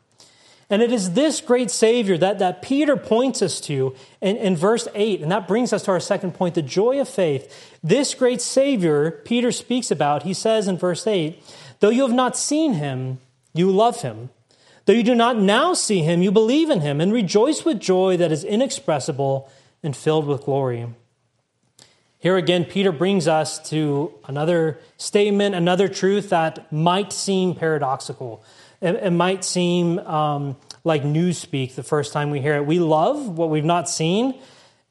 And 0.70 0.82
it 0.82 0.92
is 0.92 1.12
this 1.12 1.40
great 1.40 1.70
Savior 1.70 2.18
that, 2.18 2.38
that 2.40 2.61
Peter 2.61 2.94
points 2.96 3.40
us 3.40 3.58
to 3.62 3.94
in, 4.20 4.37
in 4.37 4.54
verse 4.54 4.87
8. 4.94 5.22
And 5.22 5.32
that 5.32 5.48
brings 5.48 5.72
us 5.72 5.84
to 5.84 5.92
our 5.92 6.00
second 6.00 6.34
point 6.34 6.54
the 6.54 6.62
joy 6.62 7.00
of 7.00 7.08
faith. 7.08 7.78
This 7.82 8.14
great 8.14 8.42
Savior 8.42 9.11
Peter 9.11 9.50
speaks 9.50 9.90
about, 9.90 10.24
he 10.24 10.34
says 10.34 10.68
in 10.68 10.76
verse 10.76 11.06
8, 11.06 11.42
though 11.80 11.88
you 11.88 12.02
have 12.02 12.12
not 12.12 12.37
seen 12.37 12.74
him, 12.74 13.18
you 13.54 13.70
love 13.70 14.02
him. 14.02 14.28
Though 14.84 14.92
you 14.92 15.02
do 15.02 15.14
not 15.14 15.38
now 15.38 15.72
see 15.72 16.00
him, 16.00 16.22
you 16.22 16.30
believe 16.30 16.68
in 16.68 16.80
him 16.80 17.00
and 17.00 17.12
rejoice 17.12 17.64
with 17.64 17.80
joy 17.80 18.18
that 18.18 18.32
is 18.32 18.44
inexpressible 18.44 19.50
and 19.82 19.96
filled 19.96 20.26
with 20.26 20.44
glory. 20.44 20.87
Here 22.20 22.37
again, 22.37 22.64
Peter 22.64 22.90
brings 22.90 23.28
us 23.28 23.61
to 23.70 24.12
another 24.26 24.81
statement, 24.96 25.54
another 25.54 25.87
truth 25.87 26.31
that 26.31 26.72
might 26.72 27.12
seem 27.12 27.54
paradoxical. 27.54 28.42
It, 28.81 28.96
it 28.96 29.11
might 29.12 29.44
seem 29.44 30.00
um, 30.00 30.57
like 30.83 31.04
newspeak 31.04 31.76
the 31.76 31.85
first 31.85 32.12
time 32.12 32.31
we 32.31 32.40
hear 32.40 32.57
it. 32.57 32.66
We 32.66 32.81
love 32.81 33.38
what 33.38 33.50
we've 33.50 33.64
not 33.64 33.88
seen, 33.88 34.35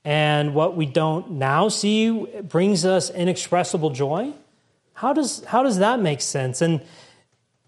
and 0.05 0.55
what 0.55 0.77
we 0.77 0.85
don't 0.85 1.31
now 1.31 1.67
see 1.67 2.25
brings 2.43 2.85
us 2.85 3.09
inexpressible 3.09 3.89
joy. 3.89 4.31
How 4.93 5.11
does, 5.11 5.43
how 5.43 5.63
does 5.63 5.79
that 5.79 5.99
make 5.99 6.21
sense? 6.21 6.61
And 6.61 6.81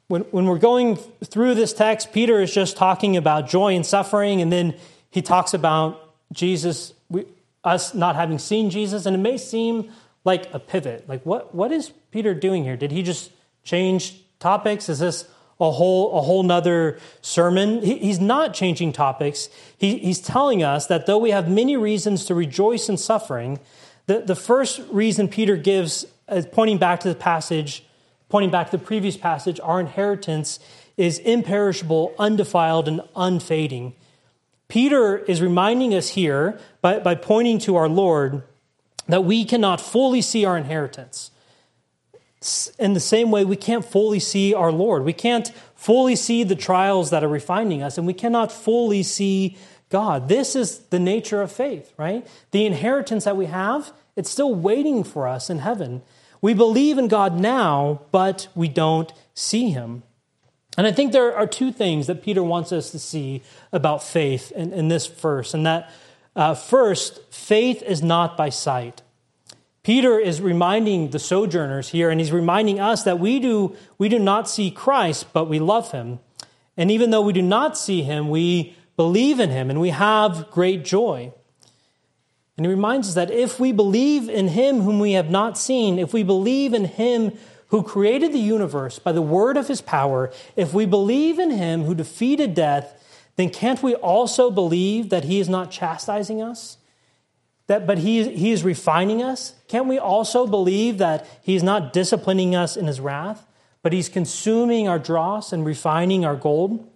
when, 0.07 0.21
when 0.31 0.45
we're 0.45 0.57
going 0.57 0.95
through 0.95 1.55
this 1.55 1.73
text, 1.73 2.13
Peter 2.13 2.41
is 2.41 2.53
just 2.53 2.77
talking 2.77 3.17
about 3.17 3.49
joy 3.49 3.75
and 3.75 3.85
suffering, 3.85 4.41
and 4.41 4.53
then 4.53 4.75
he 5.11 5.21
talks 5.21 5.53
about 5.53 6.15
Jesus, 6.31 6.93
us 7.63 7.93
not 7.93 8.15
having 8.15 8.39
seen 8.39 8.69
Jesus, 8.69 9.05
and 9.05 9.15
it 9.15 9.19
may 9.19 9.37
seem 9.37 9.91
like 10.23 10.53
a 10.53 10.59
pivot. 10.59 11.07
Like, 11.07 11.25
what, 11.25 11.53
what 11.53 11.71
is 11.71 11.91
Peter 12.11 12.33
doing 12.33 12.63
here? 12.63 12.77
Did 12.77 12.91
he 12.91 13.03
just 13.03 13.31
change 13.63 14.21
topics? 14.39 14.89
Is 14.89 14.99
this 14.99 15.25
a 15.59 15.71
whole 15.71 16.17
a 16.17 16.21
whole 16.21 16.43
nother 16.43 16.99
sermon. 17.21 17.81
He, 17.81 17.97
he's 17.97 18.19
not 18.19 18.53
changing 18.53 18.93
topics. 18.93 19.49
He, 19.77 19.97
he's 19.97 20.19
telling 20.19 20.63
us 20.63 20.87
that 20.87 21.05
though 21.05 21.17
we 21.17 21.31
have 21.31 21.49
many 21.49 21.75
reasons 21.75 22.25
to 22.25 22.35
rejoice 22.35 22.87
in 22.87 22.97
suffering, 22.97 23.59
the, 24.05 24.19
the 24.21 24.35
first 24.35 24.81
reason 24.89 25.27
Peter 25.27 25.57
gives, 25.57 26.05
is 26.31 26.45
pointing 26.45 26.77
back 26.77 27.01
to 27.01 27.09
the 27.09 27.15
passage, 27.15 27.83
pointing 28.29 28.51
back 28.51 28.71
to 28.71 28.77
the 28.77 28.83
previous 28.83 29.17
passage, 29.17 29.59
our 29.61 29.79
inheritance 29.79 30.59
is 30.95 31.19
imperishable, 31.19 32.13
undefiled, 32.17 32.87
and 32.87 33.01
unfading. 33.15 33.93
Peter 34.69 35.17
is 35.17 35.41
reminding 35.41 35.93
us 35.93 36.09
here 36.09 36.57
by, 36.81 36.99
by 36.99 37.15
pointing 37.15 37.59
to 37.59 37.75
our 37.75 37.89
Lord 37.89 38.43
that 39.07 39.25
we 39.25 39.43
cannot 39.43 39.81
fully 39.81 40.21
see 40.21 40.45
our 40.45 40.57
inheritance 40.57 41.31
in 42.77 42.93
the 42.93 42.99
same 42.99 43.31
way, 43.31 43.43
we 43.43 43.57
can't 43.57 43.83
fully 43.83 44.19
see 44.19 44.53
our 44.53 44.71
Lord. 44.71 45.03
We 45.03 45.13
can't 45.13 45.51
fully 45.75 46.15
see 46.15 46.43
the 46.43 46.55
trials 46.55 47.09
that 47.09 47.23
are 47.23 47.29
refining 47.29 47.83
us, 47.83 47.97
and 47.97 48.07
we 48.07 48.13
cannot 48.13 48.51
fully 48.51 49.03
see 49.03 49.57
God. 49.89 50.29
This 50.29 50.55
is 50.55 50.79
the 50.89 50.99
nature 50.99 51.41
of 51.41 51.51
faith, 51.51 51.93
right? 51.97 52.25
The 52.51 52.65
inheritance 52.65 53.25
that 53.25 53.35
we 53.35 53.47
have, 53.47 53.91
it's 54.15 54.29
still 54.29 54.55
waiting 54.55 55.03
for 55.03 55.27
us 55.27 55.49
in 55.49 55.59
heaven. 55.59 56.01
We 56.41 56.53
believe 56.53 56.97
in 56.97 57.09
God 57.09 57.37
now, 57.37 58.01
but 58.11 58.47
we 58.55 58.69
don't 58.69 59.11
see 59.33 59.71
Him. 59.71 60.03
And 60.77 60.87
I 60.87 60.91
think 60.91 61.11
there 61.11 61.35
are 61.35 61.47
two 61.47 61.71
things 61.71 62.07
that 62.07 62.23
Peter 62.23 62.43
wants 62.43 62.71
us 62.71 62.91
to 62.91 62.99
see 62.99 63.41
about 63.71 64.03
faith 64.03 64.51
in, 64.51 64.71
in 64.71 64.87
this 64.87 65.07
verse. 65.07 65.53
And 65.53 65.65
that 65.65 65.91
uh, 66.35 66.53
first, 66.53 67.21
faith 67.33 67.81
is 67.83 68.01
not 68.01 68.37
by 68.37 68.49
sight. 68.49 69.01
Peter 69.83 70.19
is 70.19 70.41
reminding 70.41 71.09
the 71.09 71.19
sojourners 71.19 71.89
here, 71.89 72.09
and 72.09 72.19
he's 72.19 72.31
reminding 72.31 72.79
us 72.79 73.03
that 73.03 73.19
we 73.19 73.39
do, 73.39 73.75
we 73.97 74.07
do 74.07 74.19
not 74.19 74.49
see 74.49 74.69
Christ, 74.69 75.27
but 75.33 75.45
we 75.45 75.59
love 75.59 75.91
him. 75.91 76.19
And 76.77 76.91
even 76.91 77.09
though 77.09 77.21
we 77.21 77.33
do 77.33 77.41
not 77.41 77.77
see 77.77 78.03
him, 78.03 78.29
we 78.29 78.75
believe 78.95 79.39
in 79.39 79.49
him 79.49 79.69
and 79.69 79.79
we 79.79 79.89
have 79.89 80.51
great 80.51 80.85
joy. 80.85 81.33
And 82.57 82.65
he 82.65 82.69
reminds 82.69 83.07
us 83.07 83.13
that 83.15 83.31
if 83.31 83.59
we 83.59 83.71
believe 83.71 84.27
in 84.27 84.49
him 84.49 84.81
whom 84.81 84.99
we 84.99 85.13
have 85.13 85.29
not 85.29 85.57
seen, 85.57 85.97
if 85.97 86.13
we 86.13 86.23
believe 86.23 86.73
in 86.73 86.83
him 86.83 87.37
who 87.69 87.83
created 87.83 88.33
the 88.33 88.39
universe 88.39 88.99
by 88.99 89.11
the 89.11 89.21
word 89.21 89.57
of 89.57 89.67
his 89.67 89.81
power, 89.81 90.31
if 90.55 90.73
we 90.73 90.85
believe 90.85 91.39
in 91.39 91.51
him 91.51 91.83
who 91.83 91.95
defeated 91.95 92.53
death, 92.53 92.95
then 93.35 93.49
can't 93.49 93.81
we 93.81 93.95
also 93.95 94.51
believe 94.51 95.09
that 95.09 95.23
he 95.23 95.39
is 95.39 95.47
not 95.49 95.71
chastising 95.71 96.41
us? 96.41 96.77
that, 97.69 97.85
but 97.85 97.99
he, 97.99 98.35
he 98.35 98.51
is 98.51 98.63
refining 98.63 99.21
us, 99.21 99.53
can't 99.67 99.85
we 99.85 99.99
also 99.99 100.47
believe 100.47 100.97
that 100.97 101.27
he's 101.39 101.61
not 101.61 101.93
disciplining 101.93 102.55
us 102.55 102.75
in 102.75 102.87
his 102.87 102.99
wrath, 102.99 103.45
but 103.83 103.93
he's 103.93 104.09
consuming 104.09 104.87
our 104.87 104.97
dross 104.97 105.53
and 105.53 105.63
refining 105.63 106.25
our 106.25 106.35
gold? 106.35 106.91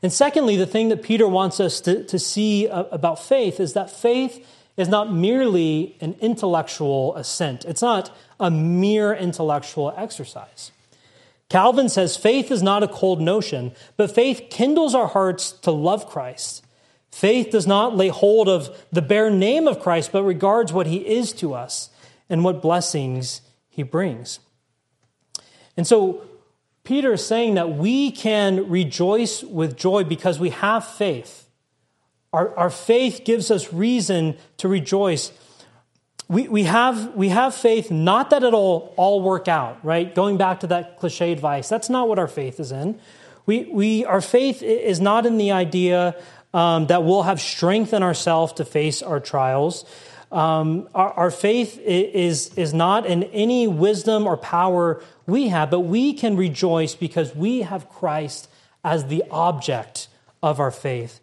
And 0.00 0.12
secondly, 0.12 0.54
the 0.54 0.64
thing 0.64 0.90
that 0.90 1.02
Peter 1.02 1.26
wants 1.26 1.58
us 1.58 1.80
to, 1.80 2.04
to 2.04 2.20
see 2.20 2.68
about 2.68 3.18
faith 3.18 3.58
is 3.58 3.72
that 3.72 3.90
faith 3.90 4.46
is 4.78 4.88
not 4.88 5.12
merely 5.12 5.96
an 6.00 6.16
intellectual 6.20 7.14
assent, 7.16 7.66
it's 7.66 7.82
not 7.82 8.16
a 8.40 8.50
mere 8.50 9.12
intellectual 9.12 9.92
exercise. 9.96 10.72
Calvin 11.50 11.90
says 11.90 12.16
faith 12.16 12.50
is 12.50 12.62
not 12.62 12.82
a 12.82 12.88
cold 12.88 13.20
notion, 13.20 13.72
but 13.98 14.14
faith 14.14 14.46
kindles 14.48 14.94
our 14.94 15.08
hearts 15.08 15.52
to 15.52 15.70
love 15.70 16.06
Christ 16.08 16.62
Faith 17.10 17.50
does 17.50 17.66
not 17.66 17.96
lay 17.96 18.08
hold 18.08 18.48
of 18.48 18.84
the 18.92 19.02
bare 19.02 19.30
name 19.30 19.66
of 19.66 19.80
Christ, 19.80 20.12
but 20.12 20.22
regards 20.22 20.72
what 20.72 20.86
he 20.86 20.98
is 20.98 21.32
to 21.34 21.54
us 21.54 21.90
and 22.28 22.44
what 22.44 22.62
blessings 22.62 23.40
he 23.68 23.82
brings. 23.82 24.40
And 25.76 25.86
so, 25.86 26.22
Peter 26.84 27.14
is 27.14 27.26
saying 27.26 27.54
that 27.54 27.70
we 27.70 28.10
can 28.10 28.68
rejoice 28.70 29.42
with 29.42 29.76
joy 29.76 30.04
because 30.04 30.38
we 30.38 30.50
have 30.50 30.86
faith. 30.86 31.47
Our, 32.32 32.56
our 32.56 32.70
faith 32.70 33.22
gives 33.24 33.50
us 33.50 33.72
reason 33.72 34.36
to 34.58 34.68
rejoice. 34.68 35.32
we, 36.28 36.46
we, 36.48 36.64
have, 36.64 37.14
we 37.14 37.30
have 37.30 37.54
faith, 37.54 37.90
not 37.90 38.30
that 38.30 38.42
it'll 38.42 38.92
all 38.96 39.22
work 39.22 39.48
out, 39.48 39.82
right? 39.84 40.14
Going 40.14 40.36
back 40.36 40.60
to 40.60 40.66
that 40.68 40.98
cliche 40.98 41.32
advice, 41.32 41.68
that's 41.68 41.88
not 41.88 42.08
what 42.08 42.18
our 42.18 42.28
faith 42.28 42.60
is 42.60 42.70
in. 42.70 43.00
We, 43.46 43.64
we, 43.64 44.04
our 44.04 44.20
faith 44.20 44.62
is 44.62 45.00
not 45.00 45.24
in 45.24 45.38
the 45.38 45.52
idea 45.52 46.14
um, 46.52 46.86
that 46.88 47.02
we'll 47.02 47.22
have 47.22 47.40
strength 47.40 47.94
in 47.94 48.02
ourselves 48.02 48.52
to 48.54 48.64
face 48.64 49.00
our 49.02 49.20
trials. 49.20 49.86
Um, 50.30 50.88
our, 50.94 51.12
our, 51.12 51.30
faith 51.30 51.78
is, 51.78 52.52
is 52.56 52.74
not 52.74 53.06
in 53.06 53.22
any 53.24 53.66
wisdom 53.66 54.26
or 54.26 54.36
power 54.36 55.02
we 55.26 55.48
have, 55.48 55.70
but 55.70 55.80
we 55.80 56.12
can 56.12 56.36
rejoice 56.36 56.94
because 56.94 57.34
we 57.34 57.62
have 57.62 57.88
Christ 57.88 58.50
as 58.84 59.06
the 59.06 59.24
object 59.30 60.08
of 60.42 60.60
our 60.60 60.70
faith. 60.70 61.20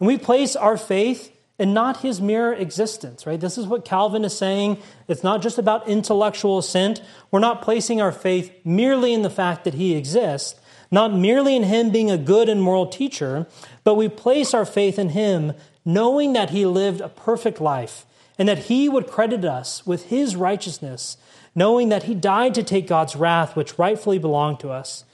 And 0.00 0.06
we 0.06 0.18
place 0.18 0.56
our 0.56 0.76
faith 0.76 1.30
in 1.58 1.74
not 1.74 1.98
his 1.98 2.22
mere 2.22 2.54
existence, 2.54 3.26
right? 3.26 3.38
This 3.38 3.58
is 3.58 3.66
what 3.66 3.84
Calvin 3.84 4.24
is 4.24 4.36
saying. 4.36 4.78
It's 5.06 5.22
not 5.22 5.42
just 5.42 5.58
about 5.58 5.86
intellectual 5.86 6.58
assent. 6.58 7.02
We're 7.30 7.38
not 7.38 7.60
placing 7.60 8.00
our 8.00 8.12
faith 8.12 8.50
merely 8.64 9.12
in 9.12 9.20
the 9.20 9.30
fact 9.30 9.64
that 9.64 9.74
he 9.74 9.94
exists, 9.94 10.58
not 10.90 11.12
merely 11.12 11.54
in 11.54 11.64
him 11.64 11.90
being 11.90 12.10
a 12.10 12.16
good 12.16 12.48
and 12.48 12.62
moral 12.62 12.86
teacher, 12.86 13.46
but 13.84 13.94
we 13.94 14.08
place 14.08 14.54
our 14.54 14.64
faith 14.64 14.98
in 14.98 15.10
him 15.10 15.52
knowing 15.84 16.32
that 16.32 16.50
he 16.50 16.64
lived 16.64 17.02
a 17.02 17.10
perfect 17.10 17.60
life 17.60 18.06
and 18.38 18.48
that 18.48 18.58
he 18.58 18.88
would 18.88 19.06
credit 19.06 19.44
us 19.44 19.86
with 19.86 20.06
his 20.06 20.34
righteousness, 20.36 21.18
knowing 21.54 21.90
that 21.90 22.04
he 22.04 22.14
died 22.14 22.54
to 22.54 22.62
take 22.62 22.86
God's 22.86 23.16
wrath, 23.16 23.54
which 23.54 23.78
rightfully 23.78 24.18
belonged 24.18 24.60
to 24.60 24.70
us. 24.70 25.04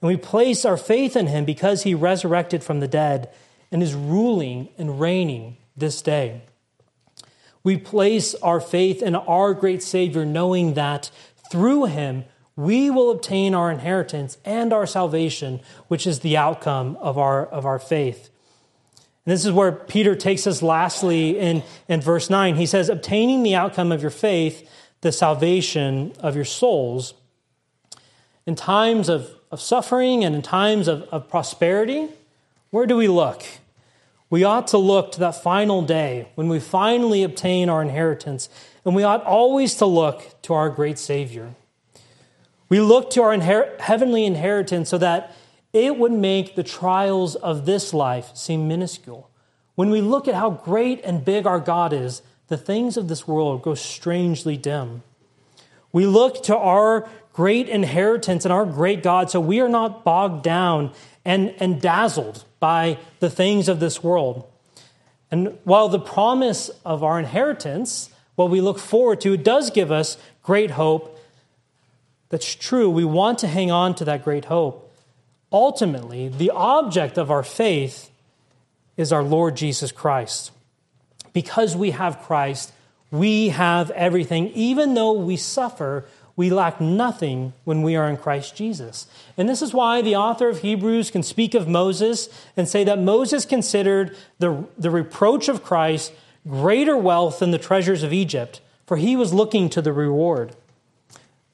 And 0.00 0.08
we 0.08 0.16
place 0.16 0.64
our 0.64 0.76
faith 0.76 1.14
in 1.14 1.28
him 1.28 1.44
because 1.44 1.84
he 1.84 1.94
resurrected 1.94 2.64
from 2.64 2.80
the 2.80 2.88
dead 2.88 3.28
and 3.72 3.82
is 3.82 3.94
ruling 3.94 4.68
and 4.78 5.00
reigning 5.00 5.56
this 5.76 6.02
day. 6.02 6.42
We 7.64 7.76
place 7.76 8.34
our 8.36 8.60
faith 8.60 9.02
in 9.02 9.16
our 9.16 9.54
great 9.54 9.82
Savior, 9.82 10.24
knowing 10.24 10.74
that 10.74 11.10
through 11.50 11.86
him 11.86 12.24
we 12.54 12.90
will 12.90 13.10
obtain 13.10 13.54
our 13.54 13.70
inheritance 13.70 14.36
and 14.44 14.72
our 14.72 14.86
salvation, 14.86 15.60
which 15.88 16.06
is 16.06 16.20
the 16.20 16.36
outcome 16.36 16.96
of 17.00 17.16
our, 17.16 17.46
of 17.46 17.64
our 17.64 17.78
faith. 17.78 18.28
And 19.24 19.32
this 19.32 19.44
is 19.44 19.52
where 19.52 19.72
Peter 19.72 20.14
takes 20.14 20.46
us 20.46 20.62
lastly 20.62 21.38
in, 21.38 21.62
in 21.88 22.00
verse 22.00 22.28
9. 22.28 22.56
He 22.56 22.66
says, 22.66 22.88
Obtaining 22.88 23.42
the 23.42 23.54
outcome 23.54 23.92
of 23.92 24.02
your 24.02 24.10
faith, 24.10 24.68
the 25.00 25.12
salvation 25.12 26.12
of 26.18 26.36
your 26.36 26.44
souls. 26.44 27.14
In 28.46 28.56
times 28.56 29.08
of, 29.08 29.30
of 29.50 29.60
suffering 29.60 30.24
and 30.24 30.34
in 30.34 30.42
times 30.42 30.88
of, 30.88 31.02
of 31.04 31.28
prosperity, 31.28 32.08
where 32.70 32.86
do 32.86 32.96
we 32.96 33.06
look? 33.06 33.44
We 34.32 34.44
ought 34.44 34.68
to 34.68 34.78
look 34.78 35.12
to 35.12 35.20
that 35.20 35.42
final 35.42 35.82
day 35.82 36.30
when 36.36 36.48
we 36.48 36.58
finally 36.58 37.22
obtain 37.22 37.68
our 37.68 37.82
inheritance, 37.82 38.48
and 38.82 38.94
we 38.94 39.02
ought 39.02 39.22
always 39.24 39.74
to 39.74 39.84
look 39.84 40.40
to 40.44 40.54
our 40.54 40.70
great 40.70 40.98
Savior. 40.98 41.54
We 42.70 42.80
look 42.80 43.10
to 43.10 43.22
our 43.24 43.36
inher- 43.36 43.78
heavenly 43.78 44.24
inheritance 44.24 44.88
so 44.88 44.96
that 44.96 45.36
it 45.74 45.98
would 45.98 46.12
make 46.12 46.54
the 46.54 46.62
trials 46.62 47.34
of 47.34 47.66
this 47.66 47.92
life 47.92 48.34
seem 48.34 48.66
minuscule. 48.66 49.28
When 49.74 49.90
we 49.90 50.00
look 50.00 50.26
at 50.26 50.34
how 50.34 50.48
great 50.48 51.02
and 51.04 51.22
big 51.22 51.46
our 51.46 51.60
God 51.60 51.92
is, 51.92 52.22
the 52.48 52.56
things 52.56 52.96
of 52.96 53.08
this 53.08 53.28
world 53.28 53.60
grow 53.60 53.74
strangely 53.74 54.56
dim. 54.56 55.02
We 55.92 56.06
look 56.06 56.42
to 56.44 56.56
our 56.56 57.06
great 57.34 57.68
inheritance 57.68 58.46
and 58.46 58.52
our 58.52 58.64
great 58.64 59.02
God 59.02 59.28
so 59.28 59.40
we 59.40 59.60
are 59.60 59.68
not 59.68 60.04
bogged 60.04 60.42
down 60.42 60.94
and, 61.22 61.54
and 61.58 61.82
dazzled 61.82 62.46
by 62.62 62.96
the 63.18 63.28
things 63.28 63.68
of 63.68 63.80
this 63.80 64.02
world. 64.02 64.46
And 65.30 65.58
while 65.64 65.88
the 65.88 65.98
promise 65.98 66.70
of 66.84 67.02
our 67.02 67.18
inheritance, 67.18 68.08
what 68.36 68.50
we 68.50 68.60
look 68.60 68.78
forward 68.78 69.20
to, 69.22 69.36
does 69.36 69.70
give 69.70 69.90
us 69.90 70.16
great 70.44 70.70
hope. 70.70 71.18
That's 72.28 72.54
true. 72.54 72.88
We 72.88 73.04
want 73.04 73.40
to 73.40 73.48
hang 73.48 73.72
on 73.72 73.96
to 73.96 74.04
that 74.04 74.22
great 74.22 74.44
hope 74.44 74.88
ultimately, 75.52 76.28
the 76.28 76.50
object 76.50 77.18
of 77.18 77.30
our 77.30 77.42
faith 77.42 78.10
is 78.96 79.12
our 79.12 79.22
Lord 79.22 79.56
Jesus 79.56 79.92
Christ. 79.92 80.50
Because 81.32 81.76
we 81.76 81.90
have 81.90 82.22
Christ, 82.22 82.72
we 83.10 83.50
have 83.50 83.90
everything. 83.90 84.48
Even 84.48 84.94
though 84.94 85.12
we 85.12 85.36
suffer, 85.36 86.06
we 86.34 86.50
lack 86.50 86.80
nothing 86.80 87.52
when 87.64 87.82
we 87.82 87.94
are 87.94 88.08
in 88.08 88.16
Christ 88.16 88.56
Jesus. 88.56 89.06
And 89.36 89.48
this 89.48 89.62
is 89.62 89.74
why 89.74 90.00
the 90.00 90.16
author 90.16 90.48
of 90.48 90.60
Hebrews 90.60 91.10
can 91.10 91.22
speak 91.22 91.54
of 91.54 91.68
Moses 91.68 92.28
and 92.56 92.66
say 92.66 92.84
that 92.84 92.98
Moses 92.98 93.44
considered 93.44 94.16
the, 94.38 94.64
the 94.78 94.90
reproach 94.90 95.48
of 95.48 95.62
Christ 95.62 96.12
greater 96.48 96.96
wealth 96.96 97.38
than 97.38 97.50
the 97.50 97.58
treasures 97.58 98.02
of 98.02 98.12
Egypt, 98.12 98.60
for 98.86 98.96
he 98.96 99.14
was 99.14 99.32
looking 99.32 99.68
to 99.70 99.82
the 99.82 99.92
reward. 99.92 100.56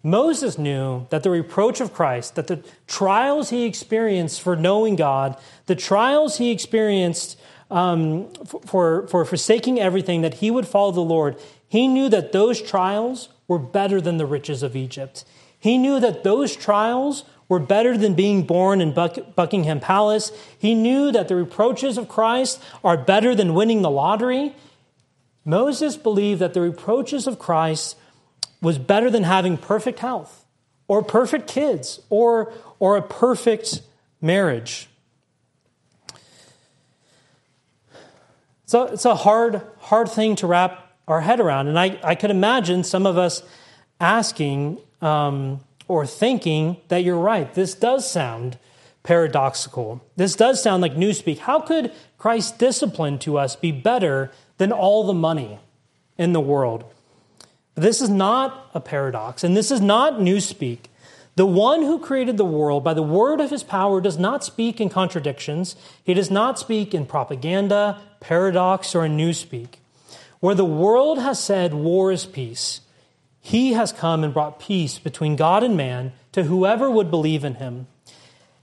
Moses 0.03 0.59
knew 0.59 1.07
that 1.11 1.25
the 1.25 1.31
reproach 1.31 1.81
of 1.81 1.93
Christ, 1.93 2.37
that 2.37 2.47
the 2.47 2.63
trials 2.87 3.51
he 3.51 3.65
experienced 3.65 4.41
for 4.41 4.55
knowing 4.55 4.95
God, 4.95 5.37
the 5.67 5.75
trials 5.75 6.39
he 6.39 6.51
experienced 6.51 7.39
um, 7.71 8.33
for, 8.65 9.07
for 9.09 9.25
forsaking 9.25 9.81
everything, 9.81 10.23
that 10.23 10.35
he 10.35 10.51
would 10.51 10.69
follow 10.69 10.93
the 10.93 11.01
Lord, 11.01 11.37
he 11.69 11.89
knew 11.89 12.09
that 12.09 12.33
those 12.33 12.63
trials 12.63 13.29
were 13.49 13.59
better 13.59 14.01
than 14.01 14.19
the 14.19 14.27
riches 14.27 14.63
of 14.63 14.77
Egypt. 14.77 15.25
He 15.59 15.77
knew 15.79 15.99
that 15.99 16.23
those 16.23 16.55
trials 16.55 17.25
were 17.49 17.59
better 17.59 17.97
than 17.97 18.15
being 18.15 18.43
born 18.43 18.81
in 18.81 18.93
Buck- 18.93 19.35
Buckingham 19.35 19.81
Palace. 19.81 20.31
He 20.59 20.75
knew 20.75 21.11
that 21.11 21.29
the 21.29 21.35
reproaches 21.35 21.97
of 21.97 22.09
Christ 22.09 22.63
are 22.85 22.97
better 22.97 23.35
than 23.35 23.55
winning 23.55 23.83
the 23.83 23.91
lottery. 23.91 24.55
Moses 25.45 25.97
believed 25.97 26.41
that 26.41 26.53
the 26.53 26.61
reproaches 26.61 27.27
of 27.27 27.39
Christ 27.39 27.97
was 28.61 28.79
better 28.79 29.11
than 29.11 29.23
having 29.23 29.57
perfect 29.57 30.01
health 30.01 30.45
or 30.89 31.03
perfect 31.03 31.49
kids 31.49 32.01
or, 32.11 32.53
or 32.79 32.97
a 32.97 33.03
perfect 33.03 33.81
marriage. 34.21 34.89
So 38.67 38.85
it's 38.85 39.07
a 39.07 39.15
hard, 39.15 39.63
hard 39.79 40.11
thing 40.11 40.37
to 40.37 40.47
wrap 40.47 40.88
our 41.09 41.23
head 41.23 41.41
around. 41.41 41.67
And 41.67 41.79
I, 41.79 41.99
I 42.05 42.15
could 42.15 42.31
imagine 42.31 42.85
some 42.85 43.07
of 43.07 43.19
us 43.19 43.43
asking 43.99 44.79
um, 45.01 45.61
or 45.89 46.07
thinking 46.07 46.77
that 46.89 47.03
you're 47.03 47.19
right. 47.19 47.53
This 47.55 47.75
does 47.75 48.09
sound 48.09 48.59
paradoxical. 49.03 50.05
This 50.17 50.37
does 50.37 50.63
sound 50.63 50.83
like 50.83 50.95
newspeak. 50.95 51.39
How 51.39 51.61
could 51.61 51.93
Christ's 52.19 52.53
discipline 52.53 53.19
to 53.21 53.39
us 53.39 53.57
be 53.57 53.73
better 53.73 54.31
than 54.59 54.71
all 54.71 55.05
the 55.05 55.15
money 55.15 55.59
in 56.19 56.33
the 56.33 56.41
world? 56.41 56.85
This 57.75 58.01
is 58.03 58.11
not 58.11 58.71
a 58.75 58.81
paradox, 58.81 59.45
and 59.45 59.57
this 59.57 59.71
is 59.71 59.81
not 59.81 60.15
newspeak. 60.15 60.79
The 61.37 61.47
one 61.47 61.83
who 61.83 62.01
created 62.01 62.37
the 62.37 62.45
world 62.45 62.83
by 62.83 62.95
the 62.95 63.03
word 63.03 63.41
of 63.41 63.51
his 63.51 63.63
power 63.63 64.01
does 64.01 64.19
not 64.19 64.43
speak 64.43 64.81
in 64.81 64.89
contradictions. 64.89 65.77
He 66.03 66.13
does 66.13 66.33
not 66.33 66.59
speak 66.59 66.93
in 66.93 67.07
propaganda, 67.07 68.03
paradox, 68.19 68.97
or 68.97 69.05
in 69.05 69.17
newspeak. 69.17 69.77
Where 70.41 70.55
the 70.55 70.65
world 70.65 71.19
has 71.19 71.43
said 71.43 71.75
war 71.75 72.13
is 72.13 72.27
peace, 72.27 72.81
he 73.41 73.73
has 73.73 73.93
come 73.93 74.25
and 74.25 74.35
brought 74.35 74.61
peace 74.61 74.99
between 74.99 75.37
God 75.37 75.63
and 75.63 75.77
man 75.77 76.13
to 76.33 76.45
whoever 76.45 76.91
would 76.91 77.11
believe 77.11 77.45
in 77.45 77.55
him. 77.57 77.87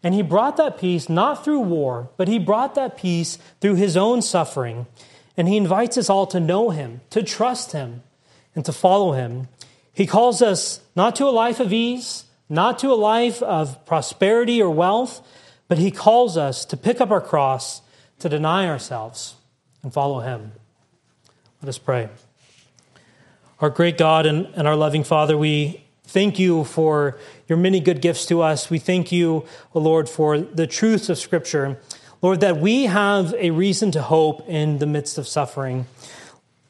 And 0.03 0.13
he 0.13 0.21
brought 0.21 0.57
that 0.57 0.77
peace 0.77 1.09
not 1.09 1.43
through 1.43 1.61
war, 1.61 2.09
but 2.17 2.27
he 2.27 2.37
brought 2.37 2.75
that 2.75 2.95
peace 2.95 3.39
through 3.59 3.75
his 3.75 3.97
own 3.97 4.21
suffering. 4.21 4.85
And 5.35 5.47
he 5.47 5.57
invites 5.57 5.97
us 5.97 6.09
all 6.09 6.27
to 6.27 6.39
know 6.39 6.69
him, 6.69 7.01
to 7.09 7.23
trust 7.23 7.71
him, 7.71 8.03
and 8.53 8.63
to 8.65 8.71
follow 8.71 9.13
him. 9.13 9.47
He 9.91 10.05
calls 10.05 10.41
us 10.41 10.81
not 10.95 11.15
to 11.15 11.25
a 11.25 11.31
life 11.31 11.59
of 11.59 11.73
ease, 11.73 12.25
not 12.47 12.77
to 12.79 12.91
a 12.91 12.95
life 12.95 13.41
of 13.41 13.83
prosperity 13.85 14.61
or 14.61 14.69
wealth, 14.69 15.27
but 15.67 15.79
he 15.79 15.89
calls 15.89 16.37
us 16.37 16.63
to 16.65 16.77
pick 16.77 17.01
up 17.01 17.09
our 17.09 17.21
cross, 17.21 17.81
to 18.19 18.29
deny 18.29 18.67
ourselves, 18.67 19.35
and 19.81 19.91
follow 19.91 20.19
him. 20.19 20.51
Let 21.65 21.69
us 21.69 21.77
pray. 21.79 22.09
Our 23.59 23.71
great 23.71 23.97
God 23.97 24.27
and, 24.27 24.45
and 24.53 24.67
our 24.67 24.75
loving 24.75 25.03
Father, 25.03 25.35
we 25.35 25.83
thank 26.03 26.37
you 26.37 26.63
for 26.63 27.17
your 27.47 27.57
many 27.57 27.79
good 27.79 28.01
gifts 28.01 28.27
to 28.27 28.43
us. 28.43 28.69
We 28.69 28.77
thank 28.77 29.11
you, 29.11 29.45
O 29.73 29.79
Lord, 29.79 30.07
for 30.07 30.37
the 30.37 30.67
truths 30.67 31.09
of 31.09 31.17
Scripture. 31.17 31.79
Lord, 32.21 32.41
that 32.41 32.57
we 32.57 32.83
have 32.83 33.33
a 33.33 33.49
reason 33.49 33.89
to 33.93 34.03
hope 34.03 34.47
in 34.47 34.77
the 34.77 34.85
midst 34.85 35.17
of 35.17 35.27
suffering. 35.27 35.87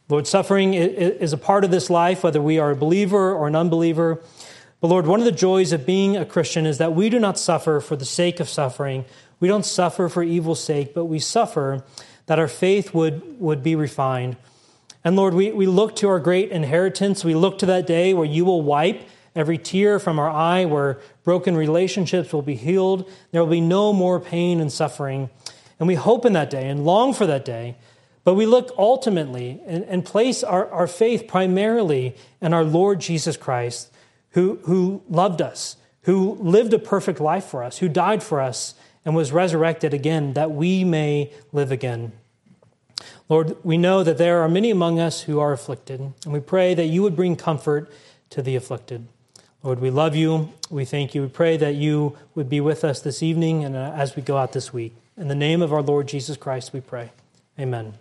Lord, 0.07 0.27
suffering 0.27 0.73
is 0.73 1.33
a 1.33 1.37
part 1.37 1.65
of 1.65 1.71
this 1.71 1.89
life, 1.89 2.23
whether 2.23 2.41
we 2.41 2.57
are 2.57 2.71
a 2.71 2.75
believer 2.77 3.33
or 3.33 3.49
an 3.49 3.55
unbeliever. 3.57 4.21
But 4.79 4.87
Lord, 4.87 5.07
one 5.07 5.19
of 5.19 5.25
the 5.25 5.33
joys 5.33 5.73
of 5.73 5.85
being 5.85 6.15
a 6.15 6.23
Christian 6.23 6.65
is 6.65 6.77
that 6.77 6.95
we 6.95 7.09
do 7.09 7.19
not 7.19 7.37
suffer 7.37 7.81
for 7.81 7.97
the 7.97 8.05
sake 8.05 8.39
of 8.39 8.47
suffering. 8.47 9.03
We 9.41 9.49
don't 9.49 9.65
suffer 9.65 10.07
for 10.07 10.23
evil's 10.23 10.63
sake, 10.63 10.93
but 10.93 11.03
we 11.03 11.19
suffer 11.19 11.83
that 12.27 12.39
our 12.39 12.47
faith 12.47 12.93
would, 12.93 13.41
would 13.41 13.61
be 13.61 13.75
refined. 13.75 14.37
And 15.05 15.15
Lord, 15.15 15.33
we, 15.35 15.53
we 15.53 15.67
look 15.67 15.95
to 15.97 16.09
our 16.09 16.19
great 16.19 16.51
inheritance. 16.51 17.23
We 17.23 17.35
look 17.35 17.59
to 17.59 17.67
that 17.67 17.87
day 17.87 18.13
where 18.13 18.25
you 18.25 18.43
will 18.43 18.63
wipe 18.63 19.07
every 19.35 19.57
tear 19.57 19.99
from 19.99 20.17
our 20.17 20.29
eye, 20.29 20.65
where 20.65 20.99
broken 21.23 21.55
relationships 21.55 22.33
will 22.33 22.41
be 22.41 22.55
healed. 22.55 23.09
There 23.31 23.41
will 23.41 23.51
be 23.51 23.61
no 23.61 23.93
more 23.93 24.19
pain 24.19 24.59
and 24.59 24.71
suffering. 24.71 25.29
And 25.79 25.87
we 25.87 25.95
hope 25.95 26.25
in 26.25 26.33
that 26.33 26.49
day 26.49 26.67
and 26.67 26.85
long 26.85 27.13
for 27.13 27.25
that 27.27 27.45
day 27.45 27.77
But 28.25 28.33
we 28.33 28.47
look 28.47 28.73
ultimately 28.77 29.61
and, 29.65 29.85
and 29.85 30.03
place 30.03 30.43
our, 30.43 30.67
our 30.71 30.87
faith 30.87 31.27
primarily 31.27 32.15
in 32.41 32.53
our 32.53 32.63
Lord 32.63 32.99
Jesus 32.99 33.37
Christ, 33.37 33.93
who, 34.31 34.59
who 34.63 35.03
loved 35.07 35.41
us, 35.41 35.77
who 36.01 36.33
lived 36.41 36.73
a 36.73 36.79
perfect 36.79 37.21
life 37.21 37.45
for 37.45 37.63
us, 37.63 37.77
who 37.77 37.87
died 37.87 38.23
for 38.23 38.41
us, 38.41 38.73
and 39.05 39.15
was 39.15 39.31
resurrected 39.31 39.93
again 39.93 40.33
that 40.33 40.51
we 40.51 40.83
may 40.83 41.31
live 41.53 41.71
again. 41.71 42.11
Lord, 43.27 43.57
we 43.63 43.77
know 43.77 44.03
that 44.03 44.17
there 44.17 44.41
are 44.41 44.49
many 44.49 44.69
among 44.69 44.99
us 44.99 45.21
who 45.21 45.39
are 45.39 45.51
afflicted, 45.51 45.99
and 45.99 46.33
we 46.33 46.39
pray 46.39 46.73
that 46.75 46.85
you 46.85 47.01
would 47.01 47.15
bring 47.15 47.35
comfort 47.35 47.91
to 48.29 48.41
the 48.41 48.55
afflicted. 48.55 49.07
Lord, 49.63 49.79
we 49.79 49.89
love 49.89 50.15
you. 50.15 50.53
We 50.69 50.85
thank 50.85 51.15
you. 51.15 51.23
We 51.23 51.29
pray 51.29 51.57
that 51.57 51.73
you 51.73 52.17
would 52.35 52.49
be 52.49 52.61
with 52.61 52.83
us 52.83 53.01
this 53.01 53.23
evening 53.23 53.63
and 53.63 53.75
uh, 53.75 53.93
as 53.95 54.15
we 54.15 54.21
go 54.21 54.37
out 54.37 54.53
this 54.53 54.71
week. 54.71 54.93
In 55.17 55.27
the 55.27 55.35
name 55.35 55.61
of 55.61 55.73
our 55.73 55.81
Lord 55.81 56.07
Jesus 56.07 56.37
Christ, 56.37 56.71
we 56.71 56.81
pray. 56.81 57.11
Amen. 57.59 57.93